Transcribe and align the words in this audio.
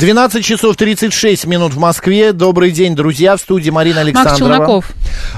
12 0.00 0.42
часов 0.42 0.76
36 0.76 1.44
минут 1.44 1.74
в 1.74 1.78
Москве. 1.78 2.32
Добрый 2.32 2.70
день, 2.70 2.96
друзья. 2.96 3.36
В 3.36 3.40
студии 3.42 3.68
Марина 3.68 4.00
Александрова. 4.00 4.30
Макс 4.30 4.38
Челноков. 4.38 4.92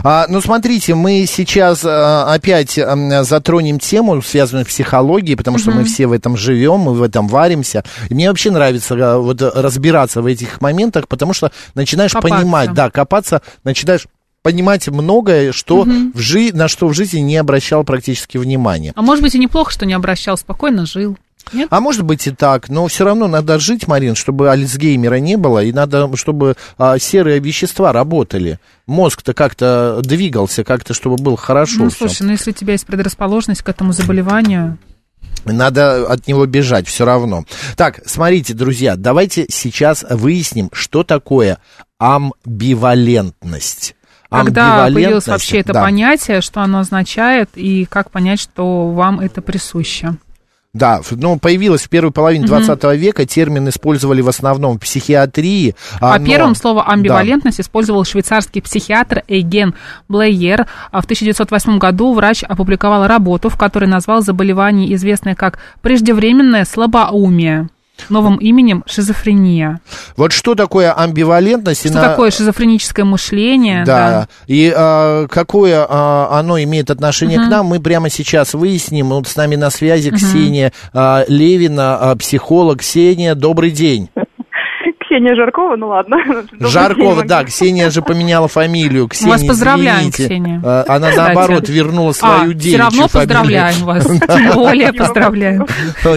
А, 0.05 0.27
ну, 0.29 0.41
смотрите, 0.41 0.95
мы 0.95 1.27
сейчас 1.27 1.84
а, 1.84 2.33
опять 2.33 2.79
а, 2.79 3.25
затронем 3.25 3.80
тему, 3.80 4.23
связанную 4.23 4.65
с 4.65 4.69
психологией, 4.69 5.37
потому 5.37 5.59
что 5.59 5.73
мы 5.73 5.83
все 5.83 6.06
в 6.06 6.12
этом 6.12 6.37
живем, 6.37 6.79
мы 6.79 6.95
в 6.95 7.03
этом 7.03 7.27
варимся. 7.27 7.83
И 8.09 8.15
мне 8.15 8.29
вообще 8.29 8.53
нравится 8.53 8.95
а, 8.95 9.19
вот 9.19 9.43
разбираться 9.43 10.23
в 10.23 10.27
этих 10.27 10.61
моментах, 10.61 11.09
потому 11.09 11.33
что 11.33 11.51
начинаешь 11.75 12.12
Копаться. 12.12 12.39
понимать, 12.39 12.73
да, 12.73 12.89
копаться, 12.89 13.42
начинаешь 13.65 14.06
понимать 14.42 14.87
многое, 14.87 15.50
что 15.50 15.83
в 15.83 16.19
жи- 16.20 16.53
на 16.53 16.69
что 16.69 16.87
в 16.87 16.94
жизни 16.94 17.19
не 17.19 17.37
обращал 17.37 17.83
практически 17.83 18.39
внимания. 18.39 18.92
А 18.94 19.03
может 19.03 19.25
быть 19.25 19.34
и 19.34 19.41
неплохо, 19.41 19.72
что 19.72 19.87
не 19.87 19.94
обращал, 19.94 20.37
спокойно 20.37 20.87
жил. 20.87 21.17
Нет? 21.53 21.69
А 21.71 21.81
может 21.81 22.05
быть 22.05 22.27
и 22.27 22.31
так, 22.31 22.69
но 22.69 22.87
все 22.87 23.05
равно 23.05 23.29
надо 23.29 23.59
жить, 23.59 23.87
Марин, 23.89 24.15
чтобы 24.15 24.51
Альцгеймера 24.51 25.17
не 25.17 25.37
было, 25.37 25.62
и 25.62 25.73
надо, 25.73 26.15
чтобы 26.17 26.57
а, 26.79 26.99
серые 26.99 27.41
вещества 27.41 27.93
работали. 27.93 28.59
Мозг-то 28.87 29.34
как-то 29.34 30.01
двигался, 30.03 30.65
как-то, 30.65 30.95
чтобы 30.95 31.17
было 31.17 31.37
хорошо. 31.37 31.84
Ну, 31.84 31.91
слушай, 31.91 32.23
ну 32.23 32.33
если 32.33 32.51
у 32.51 32.55
тебя 32.55 32.73
есть 32.73 32.87
предрасположенность 32.87 33.62
к 33.62 33.69
этому 33.69 33.93
заболеванию, 33.93 34.79
Надо 35.45 36.07
от 36.07 36.29
него 36.29 36.47
бежать 36.47 36.87
все 36.87 37.05
равно. 37.05 37.45
Так, 37.77 38.01
смотрите, 38.06 38.55
друзья, 38.55 38.97
давайте 38.97 39.47
сейчас 39.49 40.05
выясним, 40.09 40.71
что 40.73 41.03
такое 41.03 41.59
амбивалентность. 41.99 43.97
когда 44.31 44.87
появилось 44.87 45.27
вообще 45.27 45.59
это 45.59 45.73
да. 45.73 45.83
понятие, 45.83 46.41
что 46.41 46.61
оно 46.61 46.79
означает 46.81 47.51
и 47.55 47.84
как 47.87 48.11
понять, 48.11 48.41
что 48.41 48.91
вам 48.91 49.21
это 49.21 49.43
присуще. 49.43 50.17
Да, 50.75 51.01
ф- 51.01 51.12
ну, 51.12 51.39
появилось 51.39 51.83
в 51.83 51.91
первой 51.91 52.12
половине 52.12 52.47
20 52.47 52.83
века, 52.97 53.27
термин 53.27 53.69
использовали 53.69 54.23
в 54.23 54.28
основном 54.28 54.78
в 54.78 54.81
психиатрии. 54.81 55.75
По 56.01 56.15
а, 56.15 56.19
но- 56.19 56.25
первым 56.25 56.55
слово 56.55 56.83
Да. 56.83 56.92
амбивалентность 56.92 57.61
использовал 57.61 58.05
швейцарский 58.06 58.62
психиатр 58.62 59.23
Эйген 59.28 59.75
Блейер. 60.09 60.67
А 60.91 61.03
в 61.03 61.05
1908 61.05 61.78
году 61.78 62.15
врач 62.15 62.43
опубликовал 62.43 63.06
работу, 63.06 63.50
в 63.50 63.59
которой 63.59 63.84
назвал 63.84 64.23
заболевание, 64.23 64.95
известное 64.95 65.34
как 65.34 65.59
преждевременное 65.83 66.65
слабоумие. 66.65 67.69
Новым 68.09 68.37
именем 68.37 68.83
шизофрения. 68.87 69.81
Вот 70.17 70.33
что 70.33 70.55
такое 70.55 70.93
амбивалентность? 70.93 71.87
Что 71.87 71.95
на- 71.95 72.09
такое 72.09 72.31
шизофреническое 72.31 73.05
мышление? 73.05 73.84
Да. 73.84 74.29
И 74.47 74.73
а, 74.75 75.27
какое 75.29 75.87
а, 75.89 76.29
оно 76.39 76.59
имеет 76.62 76.91
отношение 76.91 77.39
к 77.39 77.49
нам, 77.49 77.67
мы 77.67 77.81
прямо 77.81 78.11
сейчас 78.11 78.55
выясним. 78.55 79.11
Вот 79.11 79.28
с 79.28 79.37
нами 79.37 79.56
на 79.56 79.71
связи 79.71 80.11
Ксения 80.11 80.72
а, 80.93 81.25
Левина, 81.28 81.97
а, 82.11 82.16
психолог. 82.16 82.81
Ксения, 82.81 83.34
добрый 83.34 83.71
день. 83.71 84.09
Ксения 85.12 85.34
Жаркова, 85.34 85.77
ну 85.77 85.89
ладно. 85.89 86.17
Жаркова, 86.61 87.25
да, 87.25 87.45
Ксения 87.45 87.91
же 87.91 88.00
поменяла 88.00 88.49
фамилию. 88.49 89.09
Ксения, 89.09 89.33
вас 89.33 89.45
поздравляем, 89.45 90.09
извините. 90.09 90.25
Ксения. 90.25 90.61
А, 90.65 90.84
Она 90.89 91.11
Кстати. 91.11 91.34
наоборот 91.34 91.69
вернула 91.69 92.12
свою 92.12 92.53
а, 92.53 92.55
девичью 92.55 92.71
все 92.71 92.78
равно 92.78 93.09
фамилию. 93.09 93.11
поздравляем 93.11 93.84
вас. 93.84 94.06
Тем 94.27 94.53
более 94.55 94.93
поздравляем. 94.95 95.67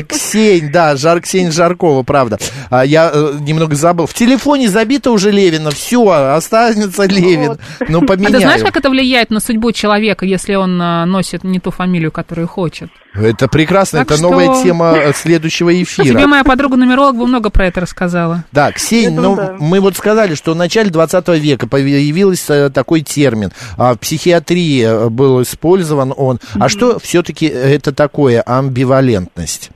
Ксень, 0.07 0.71
да, 0.71 0.95
Жар, 0.95 1.19
Ксень 1.19 1.51
Жаркова, 1.51 2.03
правда. 2.03 2.37
А 2.69 2.85
я 2.85 3.11
э, 3.13 3.33
немного 3.41 3.75
забыл. 3.75 4.05
В 4.05 4.13
телефоне 4.13 4.69
забито 4.69 5.11
уже 5.11 5.29
Левина, 5.29 5.71
все, 5.71 6.07
останется 6.09 7.03
Левин. 7.05 7.57
Ну, 7.89 8.01
А 8.01 8.05
поменяю. 8.05 8.35
ты 8.35 8.39
знаешь, 8.39 8.61
как 8.61 8.77
это 8.77 8.89
влияет 8.89 9.29
на 9.29 9.41
судьбу 9.41 9.73
человека, 9.73 10.25
если 10.25 10.55
он 10.55 10.81
а, 10.81 11.05
носит 11.05 11.43
не 11.43 11.59
ту 11.59 11.71
фамилию, 11.71 12.13
которую 12.13 12.47
хочет? 12.47 12.89
Это 13.17 13.47
прекрасно, 13.47 13.99
Так 13.99 14.07
это 14.07 14.17
что- 14.17 14.29
новая 14.29 14.61
тема 14.63 14.93
э, 14.97 15.13
следующего 15.13 15.71
Тебе 15.73 15.83
эфира. 15.83 16.27
моя 16.27 16.43
подруга-нумеролог 16.43 17.15
бы 17.15 17.27
много 17.27 17.49
про 17.49 17.67
это 17.67 17.81
рассказала. 17.81 18.43
Да, 18.51 18.71
Ксень, 18.71 19.13
Это 19.13 19.21
ну, 19.21 19.35
да. 19.35 19.55
мы 19.59 19.79
вот 19.79 19.95
сказали, 19.95 20.35
что 20.35 20.53
в 20.53 20.55
начале 20.57 20.89
20 20.89 21.27
века 21.39 21.67
появился 21.67 22.53
э, 22.53 22.69
такой 22.69 23.01
термин. 23.01 23.51
А 23.77 23.93
в 23.93 23.99
психиатрии 23.99 24.83
э, 24.85 25.09
был 25.09 25.41
использован 25.41 26.13
он. 26.15 26.39
А 26.59 26.67
что 26.69 26.99
все-таки 26.99 27.45
это 27.45 27.93
такое 27.93 28.41
амбивалентность? 28.45 29.71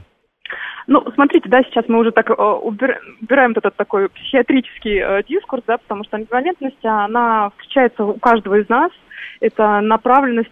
Ну, 0.87 1.03
смотрите, 1.13 1.47
да, 1.49 1.61
сейчас 1.63 1.85
мы 1.87 1.99
уже 1.99 2.11
так 2.11 2.29
убир- 2.31 2.97
убираем 3.21 3.51
этот 3.55 3.75
такой 3.75 4.09
психиатрический 4.09 5.23
дискурс, 5.29 5.61
да, 5.67 5.77
потому 5.77 6.03
что 6.03 6.17
амбивалентность, 6.17 6.83
она 6.83 7.51
встречается 7.57 8.03
у 8.03 8.13
каждого 8.17 8.55
из 8.59 8.67
нас. 8.69 8.91
Это 9.39 9.81
направленность, 9.81 10.49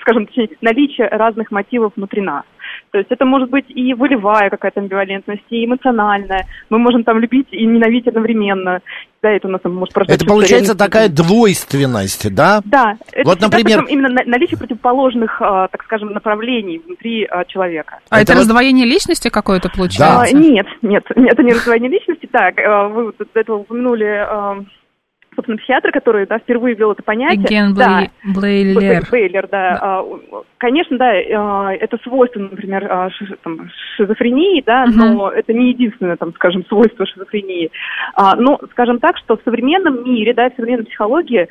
скажем, 0.00 0.26
точнее, 0.26 0.50
наличие 0.60 1.08
разных 1.08 1.50
мотивов 1.50 1.92
внутри 1.96 2.20
нас. 2.22 2.44
То 2.92 2.98
есть 2.98 3.10
это 3.10 3.24
может 3.24 3.50
быть 3.50 3.66
и 3.68 3.94
волевая 3.94 4.50
какая-то 4.50 4.80
амбивалентность, 4.80 5.42
и 5.50 5.64
эмоциональная. 5.64 6.46
Мы 6.70 6.78
можем 6.78 7.04
там 7.04 7.18
любить 7.18 7.48
и 7.50 7.64
ненавидеть 7.64 8.08
одновременно. 8.08 8.80
Да, 9.22 9.30
это 9.30 9.48
у 9.48 9.50
нас 9.50 9.60
там 9.60 9.74
может 9.74 9.96
Это 9.96 10.24
получается 10.24 10.74
такая 10.76 11.08
двойственность, 11.08 12.32
да? 12.34 12.60
Да, 12.64 12.96
это 13.12 13.28
Вот, 13.28 13.40
например- 13.40 13.84
именно 13.88 14.08
на- 14.08 14.24
наличие 14.24 14.58
противоположных, 14.58 15.40
э, 15.42 15.68
так 15.70 15.82
скажем, 15.84 16.12
направлений 16.12 16.78
внутри 16.84 17.24
э, 17.30 17.44
человека. 17.48 17.98
А 18.08 18.16
Это 18.20 18.22
это, 18.22 18.32
вот- 18.32 18.38
раздвоение 18.40 18.86
личности 18.86 19.28
какое-то 19.28 19.68
А, 19.68 19.76
получается? 19.76 20.36
нет, 20.36 20.66
нет, 20.82 21.04
нет, 21.16 21.32
это 21.34 21.42
не 21.42 21.52
раздвоение 21.52 21.90
личности. 21.90 22.26
Так, 22.32 22.54
вы 22.56 23.06
вот 23.06 23.16
до 23.18 23.40
этого 23.40 23.58
упомянули, 23.58 24.26
собственно, 25.34 25.58
психиатра, 25.58 25.92
который 25.92 26.26
да, 26.26 26.38
впервые 26.38 26.74
ввел 26.74 26.92
это 26.92 27.02
понятие. 27.02 27.44
Эген 27.44 27.74
да. 27.74 28.02
Блей- 28.24 28.34
Блейлер. 28.34 29.02
Б- 29.02 29.06
Бейлер, 29.10 29.48
да. 29.48 29.78
А, 29.80 30.04
Конечно, 30.58 30.98
да, 30.98 31.14
э, 31.14 31.76
это 31.78 31.96
свойственно, 32.02 32.48
например, 32.50 32.86
а, 32.90 33.08
там, 33.42 33.70
шизофрении, 33.96 34.62
да, 34.66 34.84
Мгм. 34.86 34.98
но 34.98 35.30
это 35.30 35.54
не 35.54 35.70
единственное, 35.70 36.16
там, 36.16 36.34
скажем, 36.34 36.64
свойство 36.66 37.06
шизофрении. 37.06 37.70
А, 38.14 38.36
Но, 38.36 38.58
скажем 38.72 38.98
так, 38.98 39.16
что 39.18 39.36
в 39.36 39.42
современном 39.44 40.04
мире, 40.04 40.34
да, 40.34 40.50
в 40.50 40.56
современной 40.56 40.84
психологии 40.84 41.48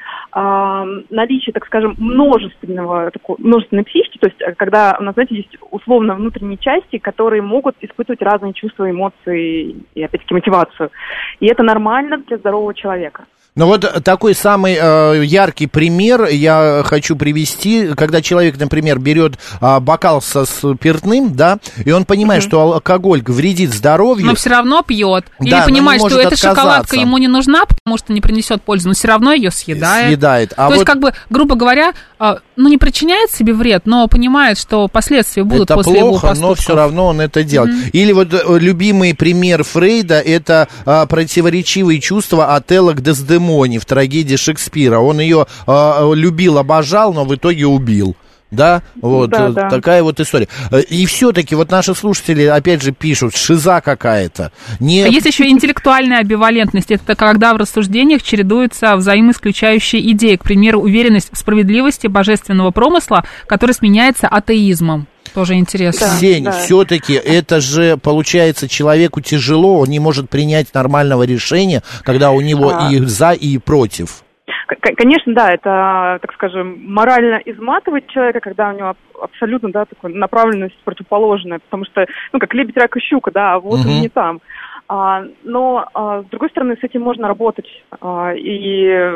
наличие, 1.09 1.53
так 1.53 1.65
скажем, 1.65 1.95
множественного, 1.97 3.11
такой, 3.11 3.35
множественной 3.39 3.83
психики, 3.83 4.17
то 4.19 4.27
есть 4.27 4.57
когда 4.57 4.95
у 4.99 5.03
нас, 5.03 5.13
знаете, 5.13 5.35
есть 5.35 5.57
условно 5.71 6.15
внутренние 6.15 6.57
части, 6.57 6.97
которые 6.97 7.41
могут 7.41 7.75
испытывать 7.81 8.21
разные 8.21 8.53
чувства, 8.53 8.89
эмоции 8.89 9.75
и, 9.95 10.03
опять-таки, 10.03 10.33
мотивацию. 10.33 10.91
И 11.39 11.47
это 11.47 11.63
нормально 11.63 12.17
для 12.27 12.37
здорового 12.37 12.73
человека. 12.73 13.25
Ну 13.55 13.65
вот 13.65 14.03
такой 14.03 14.35
самый 14.35 14.77
э, 14.79 15.23
яркий 15.25 15.67
пример 15.67 16.25
я 16.25 16.83
хочу 16.85 17.15
привести, 17.15 17.89
когда 17.95 18.21
человек, 18.21 18.57
например, 18.57 18.99
берет 18.99 19.39
а, 19.59 19.79
бокал 19.79 20.21
со 20.21 20.45
спиртным, 20.45 21.35
да, 21.35 21.59
и 21.83 21.91
он 21.91 22.05
понимает, 22.05 22.43
что 22.43 22.61
алкоголь 22.61 23.21
вредит 23.25 23.73
здоровью. 23.73 24.27
Но 24.27 24.35
все 24.35 24.51
равно 24.51 24.81
пьет. 24.83 25.25
Или 25.39 25.49
Да, 25.49 25.59
не 25.61 25.65
понимает, 25.65 26.01
что 26.01 26.19
эта 26.19 26.35
шоколадка 26.35 26.95
ему 26.95 27.17
не 27.17 27.27
нужна, 27.27 27.65
потому 27.65 27.97
что 27.97 28.13
не 28.13 28.21
принесет 28.21 28.61
пользы, 28.61 28.87
но 28.87 28.93
все 28.93 29.07
равно 29.07 29.33
ее 29.33 29.51
съедает. 29.51 30.07
Съедает. 30.07 30.53
А 30.55 30.67
То 30.67 30.73
есть, 30.75 30.81
вот 30.81 30.87
как 30.87 30.99
бы, 30.99 31.13
грубо 31.29 31.55
говоря, 31.55 31.93
а, 32.19 32.39
ну, 32.59 32.67
не 32.67 32.77
причиняет 32.77 33.31
себе 33.31 33.53
вред, 33.53 33.83
но 33.85 34.07
понимает, 34.09 34.57
что 34.57 34.89
последствия 34.89 35.45
будут 35.45 35.69
это 35.69 35.75
после 35.75 35.99
его 35.99 36.09
плохо, 36.09 36.33
но 36.37 36.55
все 36.55 36.75
равно 36.75 37.07
он 37.07 37.21
это 37.21 37.43
делает. 37.43 37.73
Или 37.93 38.11
вот 38.11 38.33
э, 38.33 38.59
любимый 38.59 39.15
пример 39.15 39.63
Фрейда 39.63 40.19
это 40.19 40.67
а, 40.85 41.05
противоречивые 41.05 42.01
чувства 42.01 42.55
Отелло 42.55 42.91
к 42.91 43.01
Дездемоне 43.01 43.79
в 43.79 43.85
трагедии 43.85 44.35
Шекспира. 44.35 44.99
Он 44.99 45.21
ее 45.21 45.47
а, 45.67 46.11
любил, 46.13 46.57
обожал, 46.57 47.13
но 47.13 47.23
в 47.23 47.33
итоге 47.33 47.65
убил. 47.65 48.17
Да, 48.51 48.81
вот 49.01 49.29
Да, 49.29 49.49
да. 49.49 49.69
такая 49.69 50.01
вот 50.01 50.19
история. 50.19 50.47
Э, 50.71 50.81
И 50.81 51.05
все-таки 51.05 51.53
вот 51.55 51.69
наши 51.69 51.93
слушатели 51.93 52.43
опять 52.45 52.81
же 52.81 52.91
пишут, 52.91 53.35
шиза 53.35 53.79
какая-то. 53.81 54.51
Не 54.79 55.03
А 55.03 55.07
есть 55.07 55.25
еще 55.27 55.47
интеллектуальная 55.49 56.19
амбивалентность. 56.19 56.89
Это 56.91 57.15
когда 57.15 57.53
в 57.53 57.57
рассуждениях 57.57 58.23
чередуются 58.23 58.95
взаимоисключающие 58.95 60.11
идеи. 60.11 60.35
К 60.35 60.43
примеру, 60.43 60.81
уверенность 60.81 61.29
в 61.31 61.37
справедливости 61.37 62.07
божественного 62.07 62.71
промысла, 62.71 63.23
который 63.47 63.71
сменяется 63.73 64.27
атеизмом. 64.27 65.07
Тоже 65.33 65.53
интересно. 65.55 66.07
Да. 66.07 66.15
Ксень, 66.17 66.49
все-таки 66.51 67.13
это 67.13 67.61
же, 67.61 67.97
получается, 67.97 68.67
человеку 68.67 69.21
тяжело, 69.21 69.79
он 69.79 69.89
не 69.89 69.99
может 69.99 70.27
принять 70.27 70.73
нормального 70.73 71.21
решения, 71.23 71.83
когда 72.03 72.31
у 72.31 72.41
него 72.41 72.73
А. 72.75 72.91
и 72.91 72.99
за, 73.05 73.31
и 73.33 73.59
против. 73.59 74.23
Конечно, 74.67 75.33
да, 75.33 75.53
это, 75.53 76.19
так 76.21 76.33
скажем, 76.33 76.79
морально 76.85 77.41
изматывает 77.45 78.07
человека, 78.07 78.39
когда 78.39 78.69
у 78.69 78.73
него 78.73 78.89
аб- 78.89 79.21
абсолютно, 79.21 79.71
да, 79.71 79.85
такая 79.85 80.13
направленность 80.13 80.77
противоположная, 80.83 81.59
потому 81.59 81.85
что, 81.85 82.05
ну, 82.33 82.39
как 82.39 82.53
лебедь, 82.53 82.77
рак 82.77 82.95
и 82.97 82.99
щука, 82.99 83.31
да, 83.31 83.53
а 83.53 83.59
вот 83.59 83.79
Мгм. 83.79 83.89
он 83.89 84.01
не 84.01 84.09
там. 84.09 84.41
А, 84.87 85.23
но, 85.43 85.87
а, 85.93 86.23
с 86.23 86.25
другой 86.25 86.49
стороны, 86.49 86.75
с 86.79 86.83
этим 86.83 87.01
можно 87.01 87.27
работать. 87.27 87.67
А, 88.01 88.33
и 88.35 89.11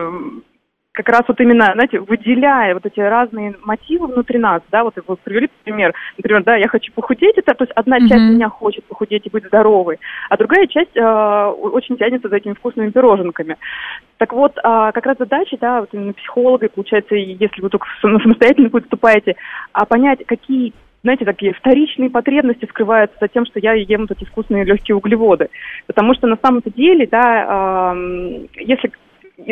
как 0.94 1.10
раз 1.10 1.22
вот 1.28 1.40
именно, 1.42 1.72
знаете, 1.74 2.00
выделяя 2.00 2.76
вот 2.76 2.86
эти 2.86 3.00
разные 3.00 3.56
мотивы 3.64 4.08
внутри 4.08 4.38
нас, 4.38 4.62
да, 4.72 4.84
вот 4.84 4.94
вы 5.08 5.16
привели 5.16 5.50
пример, 5.64 5.92
например, 6.18 6.44
да, 6.44 6.56
я 6.56 6.68
хочу 6.68 6.92
похудеть, 6.94 7.36
это, 7.36 7.56
то 7.56 7.64
есть 7.64 7.72
одна 7.76 8.00
часть 8.00 8.14
Мгм. 8.14 8.36
меня 8.36 8.50
хочет 8.50 8.84
похудеть 8.86 9.26
и 9.26 9.30
быть 9.30 9.46
здоровой, 9.46 10.00
а 10.30 10.38
другая 10.38 10.68
часть 10.68 10.96
а, 10.96 11.50
очень 11.50 11.98
тянется 11.98 12.30
за 12.30 12.36
этими 12.36 12.54
вкусными 12.54 12.92
пироженками. 12.92 13.58
Так 14.18 14.34
вот, 14.34 14.54
а, 14.64 14.92
как 14.92 15.08
раз 15.08 15.18
задача, 15.18 15.58
да, 15.60 15.80
вот 15.80 15.90
именно 15.94 16.14
психолога, 16.14 16.68
и 16.68 16.72
получается, 16.74 17.16
если 17.16 17.62
вы 17.62 17.70
только 17.70 17.88
сам- 18.00 18.22
самостоятельно 18.22 18.70
выступаете, 18.70 19.36
а 19.72 19.86
понять, 19.86 20.24
какие 20.28 20.74
знаете, 21.04 21.26
такие 21.26 21.52
вторичные 21.52 22.10
потребности 22.10 22.66
скрываются 22.66 23.18
за 23.20 23.28
тем, 23.28 23.46
что 23.46 23.60
я 23.60 23.74
ем 23.74 24.02
вот 24.08 24.12
эти 24.12 24.24
вкусные 24.24 24.64
легкие 24.64 24.96
углеводы. 24.96 25.50
Потому 25.86 26.14
что 26.14 26.28
на 26.28 26.38
самом-то 26.42 26.72
деле, 26.72 27.06
да, 27.08 27.92
ам, 27.92 28.48
если 28.56 28.90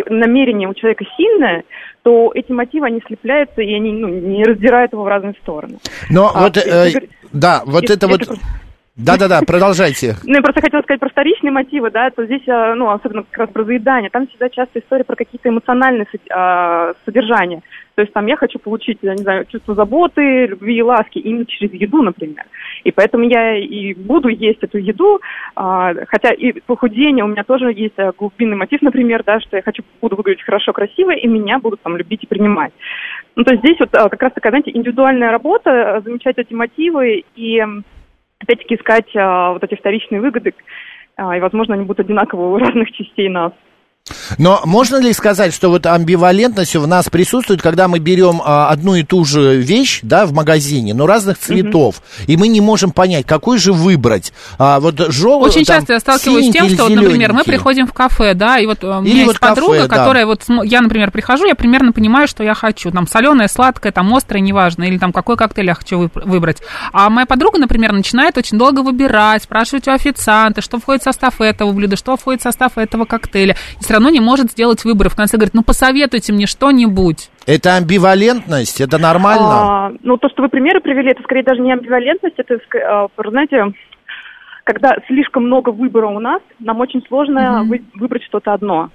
намерение 0.10 0.68
у 0.68 0.74
человека 0.74 1.06
сильное, 1.18 1.64
то 2.04 2.32
эти 2.34 2.52
мотивы, 2.52 2.88
они 2.88 3.02
слепляются, 3.06 3.62
и 3.62 3.74
они 3.74 3.92
ну, 3.92 4.08
не 4.08 4.44
раздирают 4.44 4.94
его 4.94 5.04
в 5.04 5.08
разные 5.08 5.34
стороны. 5.42 5.78
Но 6.10 6.32
А, 6.34 6.44
вот, 6.44 6.58
э, 6.58 6.94
да, 7.32 7.62
вот 7.66 7.84
если- 7.84 7.96
это 7.96 8.08
вот... 8.08 8.20
если- 8.22 8.36
Да-да-да, 8.98 9.42
продолжайте. 9.48 10.16
Ну, 10.24 10.36
я 10.36 10.42
просто 10.42 10.62
хотела 10.62 10.82
сказать 10.82 11.00
про 11.00 11.10
вторичные 11.10 11.52
мотивы, 11.52 11.92
да, 11.92 12.10
то 12.10 12.26
здесь, 12.26 12.48
а, 12.48 12.76
ну, 12.76 12.90
особенно 12.90 13.24
как 13.24 13.38
раз 13.38 13.50
про 13.50 13.64
заедание, 13.64 14.10
там 14.10 14.28
всегда 14.28 14.50
часто 14.50 14.80
история 14.80 15.04
про 15.04 15.16
какие-то 15.16 15.50
эмоциональные 15.50 16.08
а, 16.30 16.94
содержания. 17.06 17.62
То 17.96 18.02
есть 18.02 18.14
там 18.14 18.26
я 18.28 18.38
хочу 18.38 18.60
получить, 18.60 19.00
я 19.02 19.14
не 19.14 19.24
знаю, 19.24 19.46
чувство 19.46 19.76
заботы, 19.76 20.46
любви 20.48 20.78
и 20.78 20.82
ласки 20.82 21.20
именно 21.20 21.46
через 21.46 21.74
еду, 21.74 22.02
например. 22.02 22.46
И 22.84 22.92
поэтому 22.92 23.26
я 23.26 23.58
и 23.58 23.94
буду 23.94 24.30
есть 24.30 24.64
эту 24.64 24.78
еду, 24.78 25.20
а, 25.56 25.94
хотя 26.08 26.32
и 26.32 26.60
похудение 26.62 27.26
у 27.26 27.28
меня 27.28 27.44
тоже 27.44 27.72
есть 27.74 27.96
глубинный 28.18 28.56
мотив, 28.56 28.82
например, 28.82 29.24
да, 29.26 29.40
что 29.40 29.58
я 29.58 29.64
хочу, 29.64 29.84
буду 30.02 30.16
выглядеть 30.16 30.44
хорошо, 30.44 30.72
красиво, 30.72 31.12
и 31.12 31.28
меня 31.28 31.60
будут 31.60 31.82
там 31.82 31.98
любить 31.98 32.24
и 32.24 32.28
принимать. 32.28 32.72
Ну, 33.36 33.44
то 33.44 33.54
есть 33.54 33.64
здесь 33.64 33.80
вот 33.80 33.92
как 33.92 34.22
раз 34.22 34.34
такая, 34.34 34.52
знаете, 34.52 34.72
индивидуальная 34.72 35.32
работа, 35.32 36.02
замечать 36.04 36.38
эти 36.38 36.54
мотивы 36.54 37.24
и 37.36 37.64
опять-таки 38.42 38.76
искать 38.76 39.16
а, 39.16 39.54
вот 39.54 39.64
эти 39.64 39.76
вторичные 39.76 40.22
выгоды, 40.22 40.54
а, 41.16 41.36
и, 41.36 41.40
возможно, 41.40 41.76
они 41.76 41.84
будут 41.84 42.06
одинаковы 42.06 42.54
у 42.54 42.58
разных 42.58 42.92
частей 42.92 43.30
нас. 43.30 43.54
Но 44.38 44.62
можно 44.66 44.98
ли 44.98 45.14
сказать, 45.14 45.54
что 45.54 45.70
вот 45.70 45.86
амбивалентность 45.86 46.76
в 46.76 46.88
нас 46.88 47.10
присутствует, 47.10 47.62
когда 47.62 47.88
мы 47.88 48.00
берем 48.00 48.42
а, 48.44 48.70
одну 48.70 48.96
и 48.96 49.04
ту 49.04 49.26
же 49.26 49.58
вещь, 49.58 50.00
да, 50.02 50.26
в 50.26 50.34
магазине, 50.34 50.94
но 50.94 51.06
разных 51.06 51.38
цветов, 51.38 52.02
и 52.28 52.38
мы 52.38 52.48
не 52.48 52.62
можем 52.62 52.92
понять, 52.92 53.26
какой 53.26 53.58
же 53.58 53.74
выбрать? 53.74 54.34
А, 54.58 54.80
вот 54.80 55.00
желтый, 55.12 55.50
Очень 55.50 55.66
часто 55.66 55.94
я 55.94 56.00
сталкиваюсь 56.00 56.50
с 56.50 56.52
тем, 56.52 56.70
что, 56.70 56.84
вот, 56.84 56.94
например, 56.94 57.34
мы 57.34 57.44
приходим 57.44 57.88
в 57.88 57.94
кафе, 57.94 58.34
да, 58.34 58.60
и 58.60 58.66
вот 58.66 58.84
э, 58.84 58.88
у 58.88 59.02
меня 59.02 59.12
Или 59.12 59.20
есть 59.20 59.28
вот 59.28 59.40
кафе, 59.40 59.56
подруга, 59.56 59.88
да. 59.88 59.88
которая 59.88 60.26
вот, 60.26 60.44
см- 60.44 60.68
я, 60.68 60.82
например, 60.82 61.12
прихожу, 61.12 61.46
я 61.46 61.56
примерно 61.56 61.92
понимаю, 61.92 62.28
что 62.28 62.44
я 62.44 62.54
хочу, 62.54 62.92
там, 62.92 63.08
соленое, 63.08 63.48
сладкое, 63.48 63.92
там, 63.92 64.14
острое, 64.14 64.42
неважно, 64.42 64.84
или 64.86 64.98
там, 64.98 65.14
какой 65.14 65.38
коктейль 65.38 65.68
я 65.68 65.76
хочу 65.76 66.10
выбрать. 66.16 66.58
А 66.94 67.10
моя 67.10 67.26
подруга, 67.26 67.60
например, 67.60 67.92
начинает 67.92 68.38
очень 68.38 68.58
долго 68.58 68.82
выбирать, 68.82 69.44
спрашивать 69.44 69.88
у 69.88 69.92
официанта, 69.92 70.62
что 70.62 70.80
входит 70.80 71.02
в 71.02 71.06
состав 71.06 71.40
этого 71.42 71.72
блюда, 71.72 71.96
что 71.96 72.18
входит 72.18 72.42
в 72.42 72.44
состав 72.44 72.78
этого 72.78 73.06
коктейля, 73.06 73.56
и 73.80 73.84
все 73.92 73.98
равно 73.98 74.10
не 74.10 74.22
может 74.22 74.52
сделать 74.52 74.86
выбор. 74.86 75.08
И 75.08 75.10
в 75.10 75.16
конце 75.18 75.36
говорит, 75.36 75.54
ну, 75.54 75.64
посоветуйте 75.64 76.32
мне 76.32 76.46
что-нибудь. 76.48 77.30
Это 77.46 77.76
амбивалентность, 77.76 78.80
это 78.80 78.98
нормально? 78.98 79.52
А, 79.52 79.92
ну, 80.02 80.16
то, 80.16 80.30
что 80.30 80.44
вы 80.44 80.48
примеры 80.48 80.80
привели, 80.80 81.12
это 81.12 81.22
скорее 81.24 81.44
даже 81.44 81.60
не 81.60 81.74
амбивалентность, 81.74 82.36
это, 82.38 82.58
а, 82.88 83.08
знаете, 83.30 83.74
когда 84.64 84.96
слишком 85.08 85.44
много 85.48 85.72
выбора 85.72 86.08
у 86.08 86.20
нас, 86.20 86.42
нам 86.60 86.80
очень 86.80 87.04
сложно 87.06 87.64
вы- 87.66 87.84
выбрать 87.96 88.24
что-то 88.24 88.54
одно. 88.54 88.92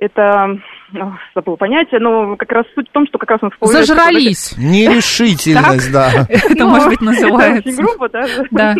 Это, 0.00 0.56
ох, 0.94 1.14
забыла 1.34 1.56
понятие, 1.56 1.98
но 1.98 2.36
как 2.36 2.52
раз 2.52 2.66
суть 2.72 2.88
в 2.88 2.92
том, 2.92 3.04
что 3.08 3.18
как 3.18 3.30
раз 3.32 3.40
он 3.42 3.50
всплывает 3.50 3.84
Зажрались. 3.84 4.54
Нерешительность, 4.56 5.92
да. 5.92 6.08
Это, 6.28 6.54
Ну, 6.56 6.68
может 6.68 6.88
быть, 6.90 6.98
Это 7.02 7.04
называется. 7.04 7.68
очень 7.68 7.82
грубо, 7.84 8.08
да, 8.08 8.24
Да. 8.52 8.74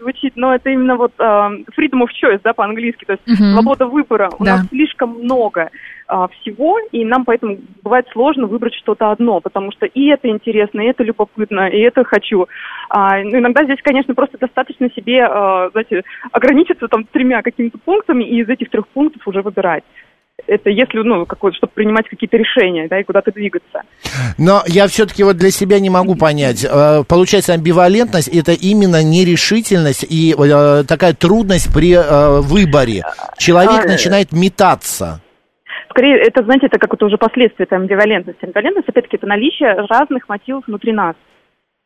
звучит, 0.00 0.32
но 0.34 0.52
это 0.52 0.70
именно 0.70 0.96
вот 0.96 1.12
а, 1.18 1.50
freedom 1.78 2.02
of 2.02 2.08
choice, 2.20 2.40
да, 2.42 2.52
по-английски, 2.54 3.04
то 3.04 3.12
есть 3.12 3.52
свобода 3.52 3.86
выбора. 3.86 4.30
У 4.36 4.42
нас 4.44 4.66
слишком 4.68 5.10
много 5.10 5.70
а, 6.08 6.26
всего, 6.26 6.76
и 6.90 7.04
нам 7.04 7.24
поэтому 7.24 7.58
бывает 7.84 8.06
сложно 8.12 8.46
выбрать 8.48 8.74
что-то 8.74 9.12
одно, 9.12 9.40
потому 9.40 9.70
что 9.70 9.86
и 9.86 10.06
это 10.08 10.28
интересно, 10.28 10.80
и 10.80 10.86
это 10.88 11.04
любопытно, 11.04 11.68
и 11.68 11.78
это 11.78 12.02
хочу. 12.02 12.48
А, 12.88 13.22
ну, 13.22 13.38
иногда 13.38 13.62
здесь, 13.62 13.78
конечно, 13.80 14.12
просто 14.16 14.38
достаточно 14.38 14.90
себе, 14.90 15.24
а, 15.24 15.70
знаете, 15.70 16.02
ограничиться 16.32 16.88
там 16.88 17.04
тремя 17.04 17.42
какими-то 17.42 17.78
пунктами 17.78 18.24
и 18.24 18.40
из 18.42 18.48
этих 18.48 18.70
трех 18.70 18.88
пунктов 18.88 19.22
уже 19.28 19.40
выбирать. 19.40 19.84
Это 20.46 20.70
если, 20.70 20.98
ну, 20.98 21.26
какой 21.26 21.52
чтобы 21.54 21.72
принимать 21.74 22.08
какие-то 22.08 22.36
решения, 22.36 22.88
да, 22.88 23.00
и 23.00 23.04
куда-то 23.04 23.32
двигаться. 23.32 23.82
Но 24.38 24.62
я 24.66 24.86
все-таки 24.86 25.22
вот 25.24 25.36
для 25.36 25.50
себя 25.50 25.80
не 25.80 25.90
могу 25.90 26.16
понять. 26.16 26.64
Э, 26.64 27.02
Получается, 27.08 27.54
амбивалентность 27.54 28.28
это 28.28 28.52
именно 28.52 29.02
нерешительность 29.02 30.04
и 30.08 30.34
э, 30.36 30.84
такая 30.86 31.14
трудность 31.14 31.72
при 31.72 31.94
э, 31.94 32.40
выборе. 32.40 33.02
Человек 33.38 33.84
А, 33.84 33.88
начинает 33.88 34.32
метаться. 34.32 35.20
Скорее, 35.90 36.18
это, 36.18 36.42
знаете, 36.42 36.66
это 36.66 36.78
как-то 36.78 37.06
уже 37.06 37.16
последствия 37.16 37.64
этой 37.64 37.78
амбивалентности. 37.78 38.44
Амбивалентность, 38.44 38.88
опять-таки, 38.88 39.16
это 39.16 39.26
наличие 39.26 39.74
разных 39.88 40.28
мотивов 40.28 40.64
внутри 40.66 40.92
нас. 40.92 41.14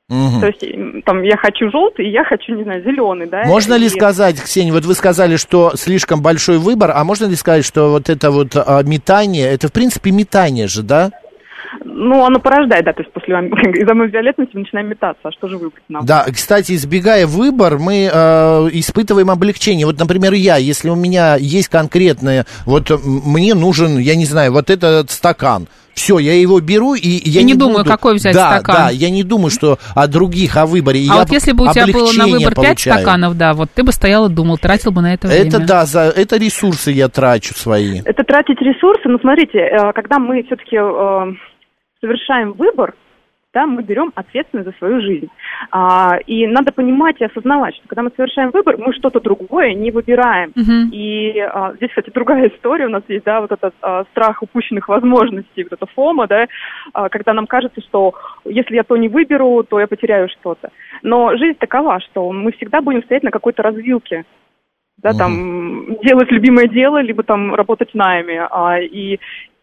Мгм. 0.08 0.40
То 0.40 0.46
есть, 0.46 1.04
там, 1.04 1.22
я 1.22 1.36
хочу 1.36 1.70
желтый, 1.70 2.10
я 2.10 2.24
хочу, 2.24 2.54
не 2.54 2.64
знаю, 2.64 2.82
зеленый, 2.82 3.26
да. 3.26 3.44
Можно 3.44 3.74
ли 3.74 3.90
сказать, 3.90 4.40
Ксения, 4.40 4.72
вот 4.72 4.86
вы 4.86 4.94
сказали, 4.94 5.36
что 5.36 5.72
слишком 5.76 6.22
большой 6.22 6.58
выбор, 6.58 6.92
а 6.94 7.04
можно 7.04 7.26
ли 7.26 7.34
сказать, 7.36 7.64
что 7.64 7.90
вот 7.90 8.08
это 8.08 8.30
вот 8.30 8.56
а, 8.56 8.82
метание, 8.82 9.46
это 9.52 9.68
в 9.68 9.72
принципе 9.72 10.10
метание 10.10 10.66
же, 10.66 10.82
да? 10.82 11.10
Ну, 11.84 12.24
оно 12.24 12.40
порождает, 12.40 12.86
да, 12.86 12.94
то 12.94 13.02
есть 13.02 13.12
после 13.12 13.34
ам- 13.34 13.46
из 13.74 13.86
амбивалентности 13.86 14.52
мы 14.54 14.60
начинаем 14.60 14.88
метаться, 14.88 15.20
а 15.24 15.32
что 15.32 15.48
же 15.48 15.58
выбрать 15.58 15.84
нам? 15.90 16.06
Да, 16.06 16.24
кстати, 16.32 16.72
избегая 16.72 17.26
выбор, 17.26 17.78
мы 17.78 18.08
э, 18.10 18.68
испытываем 18.72 19.30
облегчение. 19.30 19.84
Вот, 19.84 19.98
например, 19.98 20.32
я, 20.32 20.56
если 20.56 20.88
у 20.88 20.96
меня 20.96 21.36
есть 21.36 21.68
конкретное, 21.68 22.46
вот 22.64 22.90
мне 23.04 23.54
нужен, 23.54 23.98
я 23.98 24.14
не 24.16 24.24
знаю, 24.24 24.52
вот 24.52 24.70
этот 24.70 25.10
стакан. 25.10 25.68
Все, 25.94 26.18
я 26.18 26.34
его 26.40 26.60
беру, 26.60 26.94
и 26.94 27.08
я 27.08 27.40
И 27.40 27.44
не 27.44 27.52
не 27.52 27.58
думаю, 27.58 27.78
буду- 27.78 27.90
какой 27.90 28.14
взять 28.14 28.34
да, 28.34 28.50
стакан. 28.60 28.74
Да, 28.76 28.90
я 28.90 29.10
не 29.10 29.24
думаю, 29.24 29.50
что 29.50 29.78
о 29.94 30.06
других, 30.06 30.56
о 30.56 30.64
выборе. 30.66 31.00
А 31.00 31.02
я 31.02 31.14
вот 31.16 31.30
если 31.30 31.52
бы 31.52 31.64
у 31.68 31.72
тебя 31.72 31.86
было 31.86 32.12
на 32.12 32.26
выбор 32.28 32.54
пять 32.54 32.78
стаканов, 32.80 33.36
да, 33.36 33.52
вот 33.54 33.70
ты 33.74 33.82
бы 33.82 33.92
стоял 33.92 34.26
и 34.26 34.32
думал, 34.32 34.58
тратил 34.58 34.92
бы 34.92 35.02
на 35.02 35.14
это 35.14 35.26
время. 35.26 35.48
Это 35.48 35.58
да, 35.58 35.86
за, 35.86 36.02
это 36.02 36.36
ресурсы 36.36 36.92
я 36.92 37.08
трачу 37.08 37.54
свои. 37.54 38.00
Это 38.04 38.22
тратить 38.22 38.60
ресурсы, 38.60 39.08
но 39.08 39.18
смотрите, 39.18 39.58
э, 39.58 39.92
когда 39.92 40.18
мы 40.18 40.42
все-таки 40.44 40.76
совершаем 42.00 42.52
выбор, 42.52 42.94
да, 43.58 43.66
мы 43.66 43.82
берем 43.82 44.12
ответственность 44.14 44.68
за 44.68 44.78
свою 44.78 45.00
жизнь. 45.00 45.28
А, 45.72 46.18
и 46.26 46.46
надо 46.46 46.70
понимать 46.72 47.16
и 47.18 47.24
осознавать, 47.24 47.74
что 47.74 47.88
когда 47.88 48.02
мы 48.02 48.12
совершаем 48.14 48.50
выбор, 48.50 48.76
мы 48.78 48.92
что-то 48.92 49.18
другое 49.20 49.74
не 49.74 49.90
выбираем. 49.90 50.52
Мгм. 50.54 50.90
И 50.92 51.40
а, 51.40 51.72
здесь, 51.74 51.88
кстати, 51.88 52.10
другая 52.10 52.48
история 52.54 52.86
у 52.86 52.90
нас 52.90 53.02
есть, 53.08 53.24
да, 53.24 53.40
вот 53.40 53.50
этот 53.50 53.74
а, 53.82 54.04
страх 54.12 54.44
упущенных 54.44 54.88
возможностей, 54.88 55.64
вот 55.64 55.72
это 55.72 55.86
фома, 55.86 56.28
да, 56.28 56.46
а, 56.92 57.08
когда 57.08 57.32
нам 57.32 57.48
кажется, 57.48 57.80
что 57.80 58.14
если 58.44 58.76
я 58.76 58.84
то 58.84 58.96
не 58.96 59.08
выберу, 59.08 59.64
то 59.68 59.80
я 59.80 59.88
потеряю 59.88 60.28
что-то. 60.28 60.70
Но 61.02 61.36
жизнь 61.36 61.58
такова, 61.58 61.98
что 61.98 62.30
мы 62.30 62.52
всегда 62.52 62.80
будем 62.80 63.02
стоять 63.02 63.24
на 63.24 63.32
какой-то 63.32 63.64
развилке, 63.64 64.24
да, 64.98 65.12
там 65.14 65.96
делать 66.02 66.30
любимое 66.30 66.68
дело, 66.68 67.00
либо 67.00 67.22
там 67.22 67.54
работать 67.54 67.94
нами, 67.94 68.40
а, 68.50 68.78
и 68.80 69.18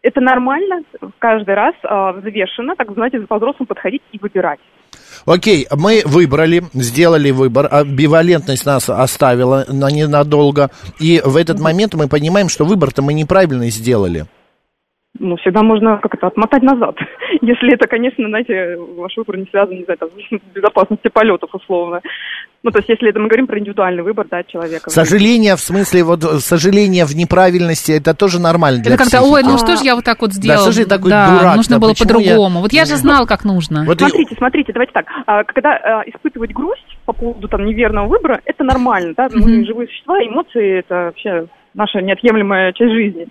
это 0.06 0.20
нормально 0.20 0.82
каждый 1.18 1.54
раз 1.54 1.74
а, 1.82 2.12
взвешенно, 2.12 2.76
так 2.76 2.92
знаете, 2.92 3.18
по-взрослому 3.20 3.66
подходить 3.66 4.02
и 4.12 4.18
выбирать. 4.18 4.60
Окей, 5.26 5.66
мы 5.76 6.02
выбрали, 6.04 6.62
сделали 6.74 7.32
выбор, 7.32 7.68
амбивалентность 7.68 8.64
нас 8.64 8.88
оставила 8.88 9.64
на 9.68 9.90
ненадолго, 9.90 10.70
и 11.00 11.20
в 11.24 11.36
этот 11.36 11.58
момент 11.58 11.94
мы 11.94 12.06
понимаем, 12.06 12.48
что 12.48 12.64
выбор-то 12.64 13.02
мы 13.02 13.14
неправильно 13.14 13.68
сделали. 13.70 14.26
Ну, 15.18 15.36
всегда 15.36 15.62
можно 15.62 15.98
как 15.98 16.14
это 16.14 16.26
отмотать 16.28 16.62
назад. 16.62 16.96
Если 17.40 17.74
это, 17.74 17.86
конечно, 17.86 18.26
знаете, 18.28 18.76
ваш 18.96 19.16
выбор 19.16 19.36
не 19.38 19.46
связан, 19.46 19.76
не 19.76 19.84
знаю, 19.84 19.98
там, 19.98 20.08
с 20.10 20.54
безопасностью 20.54 21.10
полетов 21.12 21.50
условно. 21.54 22.00
Ну, 22.62 22.72
то 22.72 22.78
есть, 22.78 22.88
если 22.88 23.10
это 23.10 23.20
мы 23.20 23.28
говорим 23.28 23.46
про 23.46 23.60
индивидуальный 23.60 24.02
выбор, 24.02 24.26
да, 24.28 24.42
человека. 24.42 24.90
Сожаление, 24.90 25.54
в 25.54 25.60
смысле, 25.60 26.02
вот 26.02 26.22
сожаление 26.42 27.04
в 27.04 27.14
неправильности, 27.14 27.92
это 27.92 28.12
тоже 28.12 28.40
нормально 28.40 28.82
для 28.82 28.94
Это 28.94 29.04
как-то, 29.04 29.18
психики. 29.18 29.34
ой, 29.34 29.42
ну 29.44 29.56
что 29.58 29.76
ж 29.76 29.80
я 29.82 29.94
вот 29.94 30.04
так 30.04 30.20
вот 30.20 30.32
сделал. 30.32 30.62
что 30.62 30.72
же 30.72 30.80
я 30.80 30.86
такой 30.86 31.10
да, 31.10 31.28
дурак-то, 31.28 31.56
нужно 31.56 31.78
было 31.78 31.90
я- 31.90 31.94
по-другому. 31.94 32.60
Вот 32.60 32.72
я 32.72 32.84
же 32.84 32.96
знал, 32.96 33.26
как 33.26 33.44
нужно. 33.44 33.84
Вот 33.84 33.96
и- 34.02 34.04
Смотрите, 34.08 34.34
смотрите, 34.36 34.72
давайте 34.72 34.92
так. 34.92 35.06
А, 35.26 35.44
Когда 35.44 35.76
а, 35.76 36.02
испытывать 36.06 36.52
грусть 36.52 36.96
по 37.04 37.12
поводу 37.12 37.46
там 37.46 37.64
неверного 37.64 38.08
выбора, 38.08 38.40
это 38.44 38.64
нормально, 38.64 39.14
да? 39.16 39.28
Мы 39.32 39.64
живые 39.64 39.86
существа, 39.86 40.18
эмоции 40.18 40.80
это 40.80 40.94
вообще 41.06 41.46
наша 41.74 42.00
неотъемлемая 42.00 42.72
часть 42.72 42.92
жизни. 42.92 43.28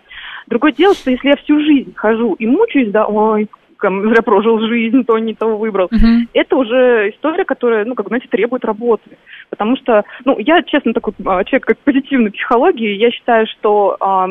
Другое 0.48 0.72
дело, 0.72 0.94
что 0.94 1.12
если 1.12 1.30
я 1.30 1.36
всю 1.38 1.60
жизнь 1.60 1.94
хожу 1.96 2.34
и 2.34 2.46
мучаюсь, 2.46 2.92
да, 2.92 3.06
ой, 3.06 3.50
зря 3.82 4.22
прожил 4.22 4.60
жизнь, 4.62 5.04
то 5.04 5.18
не 5.18 5.34
того 5.34 5.58
выбрал. 5.58 5.88
Мгм. 5.92 6.28
Это 6.34 6.56
уже 6.56 7.12
история, 7.14 7.46
которая, 7.46 7.86
ну, 7.86 7.96
как, 7.96 8.08
знаете, 8.08 8.28
требует 8.30 8.66
работы. 8.66 9.18
Потому 9.50 9.75
что, 9.78 10.04
ну, 10.24 10.38
я, 10.40 10.64
честно, 10.64 10.94
такой 10.94 11.14
а, 11.25 11.44
человек, 11.44 11.66
как 11.66 11.78
позитивной 11.80 12.32
психологии, 12.32 12.96
я 12.96 13.12
считаю, 13.12 13.46
что 13.48 13.98
а, 14.00 14.30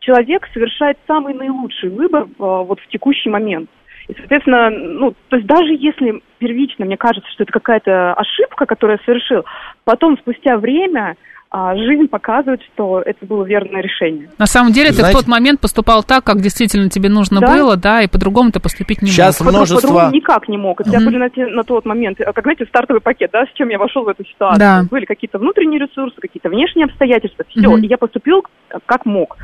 человек 0.00 0.48
совершает 0.52 0.98
самый 1.06 1.34
наилучший 1.34 1.90
выбор 1.90 2.26
а, 2.38 2.62
вот 2.62 2.80
в 2.80 2.86
текущий 2.88 3.28
момент. 3.28 3.68
И, 4.08 4.14
соответственно, 4.14 4.70
ну, 4.70 5.14
то 5.28 5.36
есть 5.36 5.46
даже 5.46 5.74
если 5.74 6.22
первично 6.38 6.86
мне 6.86 6.96
кажется, 6.96 7.30
что 7.32 7.42
это 7.42 7.52
какая-то 7.52 8.14
ошибка, 8.14 8.64
которую 8.64 8.98
я 8.98 9.04
совершил, 9.04 9.44
потом, 9.84 10.16
спустя 10.16 10.56
время, 10.56 11.16
а, 11.50 11.74
жизнь 11.76 12.08
показывает, 12.08 12.60
что 12.74 13.00
это 13.00 13.24
было 13.24 13.42
верное 13.44 13.80
решение. 13.80 14.28
На 14.38 14.46
самом 14.46 14.72
деле, 14.72 14.88
ты 14.90 14.96
Знаете- 14.96 15.16
в 15.16 15.20
тот 15.20 15.28
момент 15.28 15.60
поступал 15.60 16.02
так, 16.02 16.22
как 16.24 16.40
действительно 16.42 16.90
тебе 16.90 17.08
нужно 17.08 17.40
Да. 17.40 17.46
было, 17.54 17.76
да, 17.76 18.02
и 18.02 18.06
по-другому 18.06 18.50
ты 18.50 18.60
поступить 18.60 19.00
не 19.00 19.08
Сейчас 19.10 19.40
мог. 19.40 19.50
Множество... 19.52 19.80
По-другому 19.80 20.10
никак 20.14 20.48
не 20.48 20.58
мог. 20.58 20.80
Это 20.82 20.90
Мгм. 20.90 21.04
были 21.06 21.16
на, 21.16 21.30
те- 21.30 21.46
на 21.46 21.64
тот 21.64 21.86
момент, 21.86 22.20
э, 22.20 22.30
как, 22.32 22.42
знаете, 22.44 22.66
стартовый 22.66 23.00
пакет, 23.00 23.30
да, 23.32 23.44
с 23.46 23.52
чем 23.54 23.70
я 23.70 23.78
вошел 23.78 24.04
в 24.04 24.08
эту 24.08 24.24
ситуацию. 24.26 24.58
Да. 24.58 24.84
Были 24.90 25.06
какие-то 25.06 25.38
внутренние 25.38 25.80
ресурсы, 25.80 26.20
какие-то 26.20 26.50
внешние 26.50 26.84
обстоятельства. 26.84 27.44
Все, 27.48 27.60
Мгм. 27.68 27.82
и 27.82 27.86
я 27.86 27.96
поступил 27.96 28.44
э, 28.70 28.76
как 28.84 29.06
мог. 29.06 29.36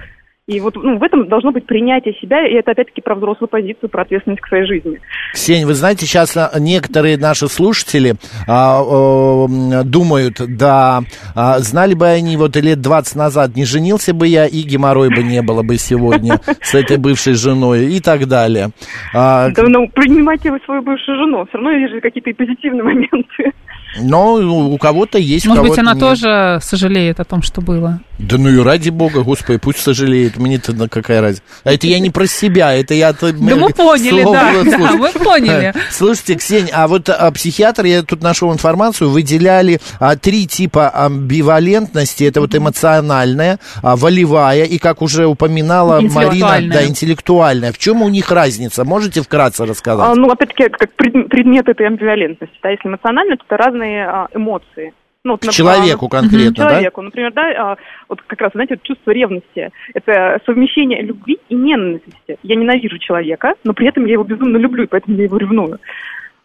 И 0.46 0.60
вот 0.60 0.76
ну, 0.76 0.98
в 0.98 1.02
этом 1.02 1.26
должно 1.26 1.52
быть 1.52 1.64
принятие 1.64 2.12
себя, 2.20 2.46
и 2.46 2.52
это 2.52 2.72
опять-таки 2.72 3.00
про 3.00 3.14
взрослую 3.14 3.48
позицию, 3.48 3.88
про 3.88 4.02
ответственность 4.02 4.42
к 4.42 4.48
своей 4.48 4.66
жизни. 4.66 5.00
Ксень, 5.32 5.64
вы 5.64 5.72
знаете, 5.72 6.04
сейчас 6.04 6.36
а, 6.36 6.50
некоторые 6.60 7.16
наши 7.16 7.46
слушатели 7.48 8.16
а, 8.46 8.82
м, 8.82 9.90
думают, 9.90 10.42
да, 10.46 11.00
а, 11.34 11.60
знали 11.60 11.94
бы 11.94 12.06
они 12.06 12.36
вот 12.36 12.56
лет 12.56 12.82
20 12.82 13.16
назад, 13.16 13.56
не 13.56 13.64
женился 13.64 14.12
бы 14.12 14.26
я, 14.26 14.44
и 14.44 14.60
геморрой 14.60 15.08
бы 15.08 15.22
не 15.22 15.40
было 15.40 15.62
бы 15.62 15.78
сегодня 15.78 16.38
с 16.60 16.74
этой 16.74 16.98
бывшей 16.98 17.32
женой 17.32 17.86
и 17.86 18.00
так 18.00 18.26
далее. 18.28 18.68
А, 19.14 19.48
Да, 19.48 19.62
ну, 19.66 19.88
принимайте 19.88 20.50
вы 20.50 20.60
свою 20.66 20.82
бывшую 20.82 21.16
жену, 21.20 21.46
все 21.46 21.56
равно 21.56 21.70
есть 21.70 21.94
же 21.94 22.00
какие-то 22.02 22.30
позитивные 22.34 22.82
моменты. 22.82 23.50
Но 23.96 24.34
у 24.34 24.76
кого-то 24.78 25.18
есть, 25.18 25.46
у 25.46 25.50
Может 25.50 25.64
быть, 25.64 25.78
она 25.78 25.92
нет. 25.92 26.00
тоже 26.00 26.58
сожалеет 26.62 27.20
о 27.20 27.24
том, 27.24 27.42
что 27.42 27.60
было. 27.60 28.00
Да 28.18 28.38
ну 28.38 28.48
и 28.48 28.62
ради 28.62 28.90
бога, 28.90 29.22
господи, 29.22 29.58
пусть 29.58 29.80
сожалеет, 29.80 30.36
мне-то 30.36 30.72
на 30.72 30.88
какая 30.88 31.20
разница. 31.20 31.42
А 31.64 31.72
это 31.72 31.86
я 31.86 31.98
не 31.98 32.10
про 32.10 32.26
себя, 32.26 32.72
это 32.72 32.94
я... 32.94 33.12
Да 33.12 33.32
мы 33.32 33.70
поняли, 33.70 34.22
да, 34.22 34.52
да, 34.64 34.92
мы 34.96 35.10
поняли. 35.10 35.72
Слушайте, 35.90 36.36
Ксень, 36.36 36.70
а 36.72 36.86
вот 36.86 37.08
а, 37.08 37.30
психиатр, 37.32 37.84
я 37.86 38.02
тут 38.02 38.22
нашел 38.22 38.52
информацию, 38.52 39.10
выделяли 39.10 39.80
а, 39.98 40.16
три 40.16 40.46
типа 40.46 40.90
амбивалентности. 40.90 42.24
Это 42.24 42.40
вот 42.40 42.54
эмоциональная, 42.54 43.58
а, 43.82 43.96
волевая 43.96 44.64
и, 44.64 44.78
как 44.78 45.02
уже 45.02 45.26
упоминала 45.26 46.00
Марина, 46.00 46.60
да, 46.72 46.86
интеллектуальная. 46.86 47.72
В 47.72 47.78
чем 47.78 48.02
у 48.02 48.08
них 48.08 48.30
разница? 48.30 48.84
Можете 48.84 49.22
вкратце 49.22 49.66
рассказать? 49.66 50.06
А, 50.08 50.14
ну, 50.14 50.30
опять-таки, 50.30 50.68
как 50.70 50.92
пред- 50.94 51.28
предмет 51.28 51.68
этой 51.68 51.86
амбивалентности. 51.86 52.56
Да, 52.62 52.70
если 52.70 52.88
эмоционально, 52.88 53.36
то 53.36 53.44
это 53.48 53.56
разные 53.56 53.83
а, 53.92 54.28
эмоции. 54.34 54.92
Ну, 55.26 55.32
вот, 55.32 55.40
К 55.40 55.50
человеку 55.50 56.06
а, 56.06 56.10
конкретно, 56.10 56.52
к 56.52 56.56
да? 56.56 56.68
человеку. 56.70 57.00
Например, 57.02 57.32
да, 57.32 57.42
а, 57.72 57.76
вот 58.10 58.20
как 58.26 58.40
раз, 58.42 58.52
знаете, 58.52 58.74
вот 58.74 58.82
чувство 58.82 59.10
ревности. 59.10 59.70
Это 59.94 60.38
совмещение 60.44 61.00
любви 61.02 61.38
и 61.48 61.54
ненависти. 61.54 62.36
Я 62.42 62.56
ненавижу 62.56 62.98
человека, 62.98 63.54
но 63.64 63.72
при 63.72 63.88
этом 63.88 64.04
я 64.04 64.12
его 64.14 64.24
безумно 64.24 64.58
люблю, 64.58 64.84
и 64.84 64.86
поэтому 64.86 65.16
я 65.16 65.24
его 65.24 65.38
ревную. 65.38 65.78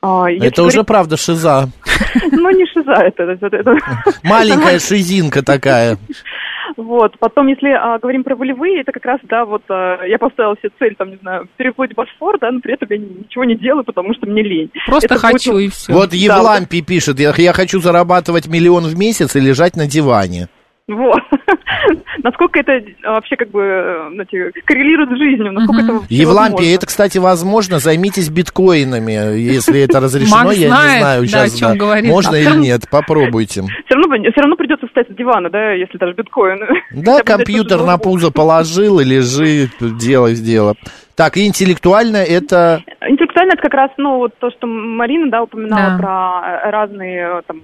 А, 0.01 0.31
Это 0.31 0.63
уже 0.63 0.77
говорить- 0.77 0.87
правда 0.87 1.17
шиза. 1.17 1.67
Ну, 2.31 2.49
не 2.51 2.65
шиза, 2.67 2.93
это... 2.93 3.23
это- 3.23 3.47
это- 3.47 3.77
Маленькая 4.23 4.79
шизинка 4.79 5.43
такая. 5.43 5.97
Вот. 6.77 7.17
Потом, 7.19 7.47
если 7.47 7.69
а, 7.69 7.99
говорим 7.99 8.23
про 8.23 8.35
волевые, 8.35 8.81
это 8.81 8.91
как 8.91 9.05
раз, 9.05 9.19
да, 9.23 9.45
вот 9.45 9.63
а, 9.69 10.03
я 10.05 10.17
поставила 10.17 10.55
себе 10.57 10.71
цель, 10.79 10.95
там, 10.95 11.11
не 11.11 11.17
знаю, 11.17 11.47
переплыть 11.57 11.95
Босфор, 11.95 12.37
да, 12.39 12.51
но 12.51 12.59
при 12.59 12.73
этом 12.73 12.87
я 12.91 12.97
ничего 12.97 13.43
не 13.43 13.55
делаю, 13.55 13.83
потому 13.83 14.13
что 14.13 14.27
мне 14.27 14.43
лень. 14.43 14.71
Просто 14.85 15.07
Это 15.07 15.15
будет, 15.15 15.21
хочу, 15.21 15.53
ну, 15.53 15.59
и 15.59 15.69
все. 15.69 15.93
Вот 15.93 16.13
Евлампий 16.13 16.83
пишет, 16.83 17.19
я, 17.19 17.33
я 17.35 17.53
хочу 17.53 17.79
зарабатывать 17.79 18.47
миллион 18.47 18.85
в 18.85 18.97
месяц 18.97 19.35
и 19.35 19.39
лежать 19.39 19.75
на 19.75 19.87
диване. 19.87 20.47
Вот. 20.87 21.21
Насколько 22.23 22.59
это 22.59 22.81
а, 23.03 23.13
вообще 23.13 23.35
как 23.35 23.49
бы, 23.49 23.61
э, 23.61 24.09
знаете, 24.13 24.51
коррелирует 24.65 25.09
с 25.09 25.17
жизнью, 25.17 25.51
насколько 25.51 25.81
это 25.81 25.93
возможно. 25.93 26.75
это, 26.75 26.85
кстати, 26.85 27.17
возможно, 27.17 27.79
займитесь 27.79 28.29
биткоинами, 28.29 29.37
если 29.37 29.81
это 29.81 29.99
разрешено, 29.99 30.51
я 30.51 30.57
не 30.59 30.67
знает, 30.67 31.01
знаю 31.01 31.21
да, 31.31 31.47
сейчас, 31.47 32.03
можно 32.03 32.35
или 32.35 32.57
нет, 32.59 32.81
попробуйте. 32.89 33.63
Все 33.85 33.95
равно, 34.41 34.55
придется 34.55 34.87
встать 34.87 35.07
с 35.09 35.15
дивана, 35.15 35.49
да, 35.49 35.71
если 35.71 35.97
даже 35.97 36.13
биткоин. 36.13 36.59
Да, 36.91 37.23
компьютер 37.23 37.83
на 37.83 37.97
пузо 37.97 38.31
положил 38.31 38.99
и 38.99 39.03
лежи, 39.03 39.69
делай 39.79 40.35
дело. 40.35 40.75
Так, 41.15 41.37
и 41.37 41.45
интеллектуально 41.45 42.17
это... 42.17 42.81
Интеллектуально 43.01 43.53
это 43.53 43.61
как 43.61 43.73
раз, 43.73 43.91
ну, 43.97 44.19
вот 44.19 44.33
то, 44.39 44.49
что 44.51 44.67
Марина, 44.67 45.29
да, 45.29 45.43
упоминала 45.43 45.91
Да. 45.91 45.97
про 45.97 46.41
э, 46.47 46.69
разные, 46.71 47.39
э, 47.39 47.41
там, 47.45 47.61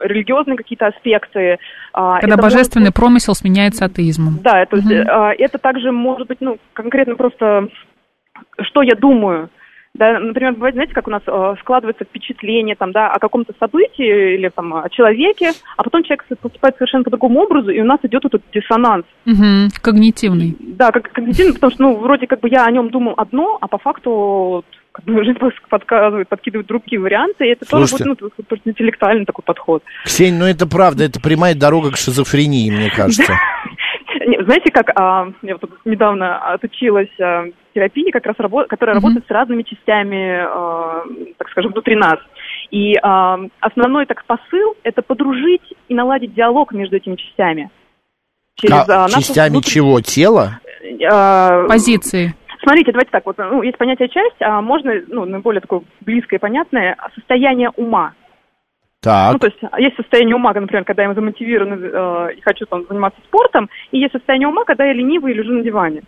религиозные 0.00 0.56
какие-то 0.56 0.86
аспекты. 0.86 1.58
А, 1.92 2.20
Когда 2.20 2.34
это 2.34 2.42
божественный 2.42 2.84
может 2.84 2.94
промысел 2.96 3.34
сменяется 3.34 3.84
атеизмом. 3.84 4.38
Да, 4.42 4.60
это, 4.62 4.76
э, 4.76 5.34
это 5.38 5.58
также 5.58 5.92
может 5.92 6.28
быть, 6.28 6.38
ну, 6.40 6.58
конкретно 6.72 7.16
просто, 7.16 7.68
что 8.60 8.82
я 8.82 8.94
думаю. 8.94 9.50
Да, 9.94 10.20
например, 10.20 10.52
бывает, 10.52 10.74
знаете, 10.74 10.94
как 10.94 11.08
у 11.08 11.10
нас 11.10 11.22
э, 11.26 11.54
складывается 11.60 12.04
впечатление 12.04 12.76
там, 12.76 12.92
да, 12.92 13.10
о 13.10 13.18
каком-то 13.18 13.52
событии 13.58 14.36
или 14.36 14.48
там 14.48 14.74
о 14.74 14.88
человеке, 14.90 15.50
а 15.76 15.82
потом 15.82 16.04
человек 16.04 16.24
поступает 16.40 16.76
совершенно 16.76 17.02
по 17.02 17.10
другому 17.10 17.40
образу, 17.40 17.70
и 17.70 17.80
у 17.80 17.84
нас 17.84 17.98
идет 18.04 18.24
этот 18.24 18.42
диссонанс. 18.52 19.06
Мгм, 19.24 19.70
Когнитивный. 19.82 20.56
Да, 20.60 20.92
как 20.92 21.10
когнитивно, 21.10 21.54
потому 21.54 21.72
что, 21.72 21.82
ну, 21.82 21.96
вроде 21.96 22.28
как 22.28 22.40
бы 22.40 22.48
я 22.48 22.64
о 22.64 22.70
нем 22.70 22.90
думал 22.90 23.14
одно, 23.16 23.58
а 23.60 23.66
по 23.66 23.78
факту 23.78 24.64
жизнь 25.06 25.38
подсказывает, 25.68 26.28
подкидывает 26.28 26.66
другие 26.66 27.00
варианты, 27.00 27.46
и 27.46 27.50
это 27.50 27.64
Слушайте. 27.66 28.04
тоже 28.04 28.16
будет, 28.20 28.32
ну, 28.38 28.44
просто 28.44 28.70
интеллектуальный 28.70 29.24
такой 29.24 29.42
подход. 29.44 29.82
Ксень, 30.04 30.34
ну 30.34 30.44
это 30.46 30.66
правда, 30.66 31.04
это 31.04 31.20
прямая 31.20 31.54
дорога 31.54 31.90
к 31.92 31.96
шизофрении, 31.96 32.70
мне 32.70 32.90
кажется. 32.90 33.34
Знаете, 34.44 34.70
как 34.72 34.90
а, 34.94 35.28
я 35.42 35.54
вот 35.54 35.60
тут 35.62 35.70
недавно 35.84 36.38
отучилась 36.52 37.08
а, 37.20 37.44
терапии, 37.74 38.10
как 38.10 38.26
раз 38.26 38.36
рабо- 38.38 38.66
которая 38.66 38.96
Мгм. 38.96 39.04
работает 39.04 39.26
с 39.26 39.30
разными 39.30 39.62
частями, 39.62 40.40
а, 40.44 41.02
так 41.38 41.48
скажем, 41.50 41.72
внутри 41.72 41.96
нас. 41.96 42.18
И 42.70 42.94
а, 43.02 43.38
основной 43.60 44.06
так 44.06 44.24
посыл– 44.26 44.74
это 44.82 45.02
подружить 45.02 45.74
и 45.88 45.94
наладить 45.94 46.34
диалог 46.34 46.72
между 46.72 46.96
этими 46.96 47.16
частями. 47.16 47.70
А 48.70 48.84
а, 48.88 49.02
нашу 49.08 49.20
частями 49.20 49.50
внутреннюю- 49.50 49.62
чего? 49.62 50.00
Тела? 50.00 50.60
а, 51.10 51.66
Позиции. 51.68 52.34
Смотрите, 52.62 52.92
давайте 52.92 53.10
так, 53.10 53.24
вот, 53.26 53.38
ну, 53.38 53.62
есть 53.62 53.78
понятие 53.78 54.08
часть, 54.08 54.40
а 54.40 54.60
можно, 54.60 54.92
ну, 55.08 55.24
наиболее 55.24 55.60
такое 55.60 55.82
близкое 56.00 56.36
и 56.36 56.40
понятное, 56.40 56.96
состояние 57.14 57.70
ума. 57.76 58.14
Так. 59.00 59.32
Ну, 59.34 59.38
то 59.38 59.46
есть 59.46 59.58
есть 59.78 59.96
состояние 59.96 60.34
ума, 60.34 60.52
например, 60.52 60.84
когда 60.84 61.04
я 61.04 61.14
замотивирован 61.14 61.84
э, 61.84 62.34
и 62.34 62.40
хочу 62.40 62.66
там 62.66 62.84
заниматься 62.88 63.20
спортом, 63.28 63.70
и 63.92 63.98
есть 63.98 64.12
состояние 64.12 64.48
ума, 64.48 64.64
когда 64.64 64.84
я 64.84 64.92
ленивый 64.92 65.32
и 65.32 65.36
лежу 65.36 65.52
на 65.52 65.62
диване. 65.62 66.02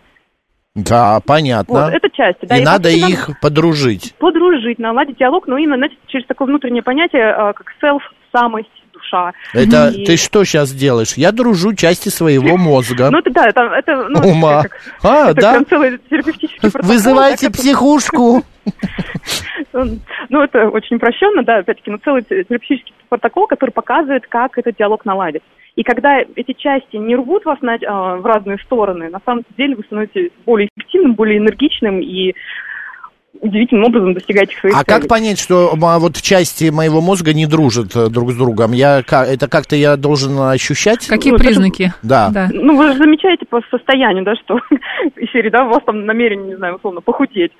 Да, 0.75 1.19
понятно. 1.25 1.85
Вот, 1.85 1.93
это 1.93 2.09
часть. 2.09 2.39
Да, 2.43 2.57
И 2.57 2.63
надо 2.63 2.89
вообще 2.89 3.13
их 3.13 3.29
подружить. 3.41 4.15
подружить, 4.19 4.79
наладить 4.79 5.17
диалог, 5.17 5.47
но 5.47 5.57
именно, 5.57 5.77
знаете, 5.77 5.95
через 6.07 6.25
такое 6.27 6.47
внутреннее 6.47 6.83
понятие, 6.83 7.23
э, 7.23 7.53
как 7.53 7.73
self, 7.81 8.01
самость, 8.33 8.80
душа. 9.11 9.33
Это 9.53 9.89
И- 9.89 10.05
ты 10.05 10.17
что 10.17 10.43
сейчас 10.43 10.71
делаешь? 10.73 11.13
Я 11.15 11.31
дружу 11.31 11.73
части 11.73 12.09
своего 12.09 12.57
мозга. 12.57 13.09
Ну, 13.11 13.19
это 13.19 13.29
да, 13.31 13.47
это, 13.47 13.61
это 13.61 14.07
ну, 14.09 14.19
Ума. 14.29 14.63
как- 14.63 14.77
А, 15.03 15.31
это 15.31 15.41
да? 15.41 15.51
прям 15.53 15.65
целый 15.67 15.97
терапевтический 16.09 16.59
протокол. 16.71 16.89
Вызывайте 16.89 17.47
как- 17.47 17.55
психушку. 17.55 18.43
Ну, 20.29 20.41
это 20.41 20.69
очень 20.69 20.97
упрощенно, 20.97 21.43
да, 21.43 21.57
опять-таки, 21.59 21.89
но 21.91 21.97
целый 21.97 22.23
терапевтический 22.23 22.93
протокол, 23.09 23.47
который 23.47 23.71
показывает, 23.71 24.27
как 24.27 24.57
этот 24.57 24.75
диалог 24.77 25.05
наладить. 25.05 25.43
И 25.75 25.83
когда 25.83 26.19
эти 26.35 26.53
части 26.53 26.97
не 26.97 27.15
рвут 27.15 27.45
вас 27.45 27.59
на, 27.61 27.77
а, 27.87 28.17
в 28.17 28.25
разные 28.25 28.57
стороны, 28.59 29.09
на 29.09 29.19
самом 29.25 29.43
деле 29.57 29.75
вы 29.75 29.83
становитесь 29.83 30.31
более 30.45 30.67
эффективным, 30.75 31.13
более 31.15 31.37
энергичным 31.37 32.01
и 32.01 32.33
удивительным 33.41 33.85
образом 33.85 34.13
достигаете 34.13 34.55
своих 34.57 34.75
А 34.75 34.83
целей. 34.83 34.99
как 34.99 35.07
понять, 35.09 35.39
что 35.39 35.71
вот 35.75 36.15
части 36.21 36.69
моего 36.69 37.01
мозга 37.01 37.33
не 37.33 37.45
дружат 37.47 37.95
э, 37.95 38.07
друг 38.09 38.31
с 38.31 38.35
другом? 38.37 38.71
Я, 38.71 38.99
это 38.99 39.47
как-то 39.49 39.75
я 39.75 39.97
должен 39.97 40.39
ощущать? 40.39 41.07
Какие 41.07 41.31
Ну, 41.31 41.35
это- 41.37 41.45
признаки? 41.45 41.93
Да. 42.03 42.29
Да. 42.31 42.49
Ну, 42.53 42.77
вы 42.77 42.87
же 42.91 42.97
замечаете 42.97 43.45
по 43.45 43.61
состоянию, 43.69 44.23
да, 44.23 44.35
что 44.35 44.59
из 45.17 45.31
серии, 45.31 45.49
да, 45.49 45.65
у 45.65 45.69
вас 45.69 45.83
там 45.85 46.05
намерение, 46.05 46.49
не 46.49 46.55
знаю, 46.55 46.75
условно, 46.75 47.01
похудеть. 47.01 47.51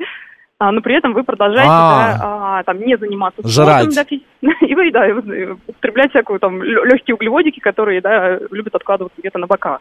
А, 0.59 0.71
но 0.71 0.81
при 0.81 0.95
этом 0.95 1.13
вы 1.13 1.23
продолжаете, 1.23 1.67
А. 1.71 2.17
да, 2.17 2.19
а, 2.59 2.63
там, 2.63 2.79
не 2.79 2.95
заниматься 2.95 3.41
Жрать. 3.47 3.91
спортом, 3.91 4.19
да, 4.43 4.51
и 4.67 4.75
вы, 4.75 4.91
да, 4.91 5.09
и 5.09 5.11
вы 5.11 5.57
употреблять 5.67 6.11
всякую 6.11 6.39
там 6.39 6.61
легкие 6.61 7.15
углеводики, 7.15 7.59
которые, 7.59 7.99
да, 8.01 8.37
любят 8.51 8.75
откладываться 8.75 9.19
где-то 9.19 9.39
на 9.39 9.47
бока. 9.47 9.79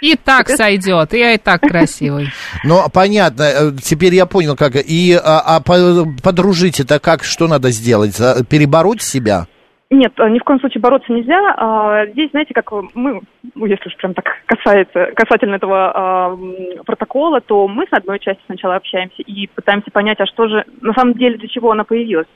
И 0.00 0.14
так 0.16 0.48
сойдет, 0.48 1.12
я 1.12 1.34
и 1.34 1.38
так 1.38 1.60
красивый. 1.60 2.28
Ну, 2.64 2.82
понятно, 2.92 3.42
э, 3.42 3.72
теперь 3.82 4.14
я 4.14 4.26
понял, 4.26 4.56
как. 4.56 4.76
И 4.76 5.14
а, 5.14 5.40
а 5.56 5.60
по- 5.60 6.06
подружить 6.22 6.80
это 6.80 6.98
как, 7.00 7.24
что 7.24 7.48
надо 7.48 7.70
сделать? 7.70 8.16
Перебороть 8.48 9.02
себя? 9.02 9.46
Нет, 9.90 10.12
а, 10.18 10.28
ни 10.28 10.38
в 10.38 10.44
коем 10.44 10.60
случае 10.60 10.82
бороться 10.82 11.10
нельзя. 11.12 11.54
А, 11.56 12.06
Здесь, 12.08 12.30
знаете, 12.30 12.52
как 12.52 12.70
мы, 12.94 13.22
ну, 13.54 13.66
если 13.66 13.88
уж 13.88 13.96
прям 13.96 14.12
так 14.12 14.26
касается, 14.44 15.12
касательно 15.16 15.54
этого 15.54 15.92
а, 15.94 16.38
протокола, 16.84 17.40
то 17.40 17.66
мы 17.66 17.84
с 17.84 17.92
одной 17.96 18.18
части 18.18 18.42
сначала 18.46 18.76
общаемся 18.76 19.22
и 19.22 19.46
пытаемся 19.46 19.90
понять, 19.90 20.20
а 20.20 20.26
что 20.26 20.46
же, 20.48 20.64
на 20.82 20.92
самом 20.92 21.14
деле, 21.14 21.38
для 21.38 21.48
чего 21.48 21.70
она 21.70 21.84
появилась, 21.84 22.26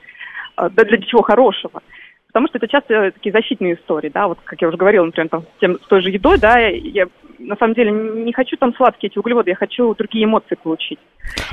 да 0.57 0.85
для 0.85 0.99
чего 1.03 1.23
хорошего. 1.23 1.83
Потому 2.33 2.49
что 2.49 2.57
это 2.59 2.67
часто 2.67 3.11
такие 3.13 3.31
защитные 3.31 3.75
истории, 3.75 4.09
да, 4.13 4.27
вот 4.27 4.39
как 4.43 4.61
я 4.63 4.69
уже 4.69 4.79
говорила, 4.79 5.05
например, 5.05 5.29
там, 5.29 5.43
с, 5.43 5.61
тем, 5.61 5.75
с 5.77 5.87
той 5.87 6.01
же 6.01 6.09
едой, 6.09 6.39
да, 6.39 6.59
я 6.59 7.05
на 7.39 7.57
самом 7.57 7.75
деле 7.75 7.91
не 7.91 8.33
хочу 8.33 8.57
там 8.57 8.75
сладкие 8.75 9.11
эти 9.11 9.19
углеводы, 9.19 9.51
я 9.51 9.57
хочу 9.57 9.95
другие 9.95 10.25
эмоции 10.25 10.55
получить. 10.55 10.99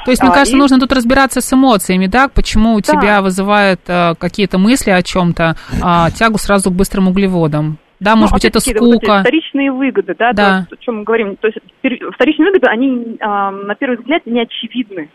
То 0.06 0.12
есть, 0.12 0.22
мне 0.22 0.32
А, 0.32 0.34
кажется, 0.34 0.56
и- 0.56 0.60
нужно 0.60 0.80
тут 0.80 0.94
разбираться 0.94 1.42
с 1.42 1.52
эмоциями, 1.54 2.06
да? 2.08 2.30
Почему 2.34 2.76
у 2.76 2.80
Да. 2.80 2.94
тебя 2.94 3.22
вызывают 3.22 3.82
э, 3.88 4.14
какие-то 4.18 4.58
мысли 4.58 4.92
о 4.92 5.02
чем-то, 5.04 5.56
а, 5.84 6.12
тягу 6.12 6.38
сразу 6.38 6.72
к 6.72 6.76
быстрым 6.76 7.08
углеводам? 7.10 7.78
Да, 8.00 8.16
Ну, 8.16 8.22
может 8.22 8.36
быть, 8.36 8.46
это 8.46 8.60
опять-таки, 8.60 8.80
вот 8.80 8.94
эти 8.96 9.04
скука. 9.06 9.20
вторичные 9.22 9.72
выгоды, 9.74 10.16
да, 10.18 10.32
Да. 10.32 10.66
то, 10.70 10.76
о 10.76 10.78
чем 10.78 11.00
мы 11.00 11.04
говорим. 11.04 11.36
То 11.36 11.48
есть 11.48 11.58
вторичные 12.14 12.48
выгоды, 12.52 12.68
они 12.68 13.18
а, 13.20 13.52
на 13.52 13.76
первый 13.76 13.98
взгляд 13.98 14.26
не 14.26 14.40
очевидны. 14.42 15.10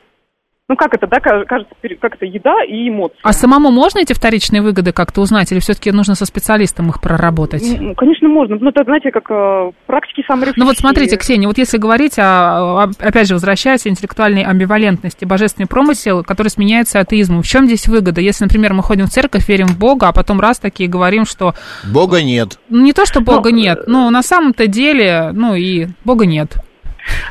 Ну 0.66 0.76
как 0.76 0.94
это, 0.94 1.06
да, 1.06 1.21
ка- 1.21 1.44
кажется, 1.44 1.75
как 2.00 2.14
это 2.14 2.25
еда 2.25 2.64
и 2.66 2.88
эмоции. 2.88 3.18
А 3.23 3.35
самому 3.35 3.71
можно 3.71 3.99
эти 3.99 4.14
вторичные 4.14 4.62
выгоды 4.62 4.92
как-то 4.92 5.21
узнать, 5.21 5.52
или 5.52 5.59
все-таки 5.59 5.92
нужно 5.92 6.14
со 6.14 6.25
специалистом 6.25 6.88
их 6.88 7.02
проработать? 7.02 7.62
Ну, 7.78 7.94
конечно, 7.94 8.30
можно. 8.30 8.56
Ну, 8.59 8.71
это, 8.71 8.83
знаете, 8.85 9.11
как 9.11 9.30
э, 9.30 9.73
практики 9.87 10.25
саморефлексии. 10.26 10.61
Ну 10.61 10.64
вот 10.64 10.78
смотрите, 10.78 11.18
Ксения, 11.18 11.49
вот 11.49 11.59
если 11.59 11.76
говорить 11.76 12.18
о, 12.18 12.85
опять 12.99 13.28
же, 13.28 13.35
возвращаясь 13.35 13.83
к 13.83 13.88
интеллектуальной 13.88 14.42
амбивалентности, 14.42 15.26
божественный 15.26 15.66
промысел, 15.66 16.25
который 16.25 16.49
сменяется 16.49 16.99
атеизмом, 16.99 17.42
в 17.42 17.47
чем 17.47 17.66
здесь 17.66 17.87
выгода? 17.87 18.23
Если, 18.23 18.44
например, 18.44 18.73
мы 18.73 18.83
ходим 18.83 19.04
в 19.04 19.11
церковь, 19.11 19.47
верим 19.47 19.66
в 19.66 19.78
Бога, 19.78 20.09
а 20.09 20.12
потом 20.14 20.40
раз 20.40 20.61
такие 20.61 20.88
говорим, 20.88 21.26
что 21.26 21.52
Бога 21.92 22.23
нет. 22.23 22.59
ну, 22.71 22.80
не 22.83 22.94
то, 22.94 23.04
что 23.04 23.21
Бога 23.21 23.50
Ну, 23.50 23.56
нет, 23.56 23.80
но 23.87 24.09
на 24.09 24.23
самом-то 24.23 24.66
деле, 24.66 25.28
ну 25.35 25.54
и 25.54 25.88
Бога 26.06 26.25
нет. 26.25 26.54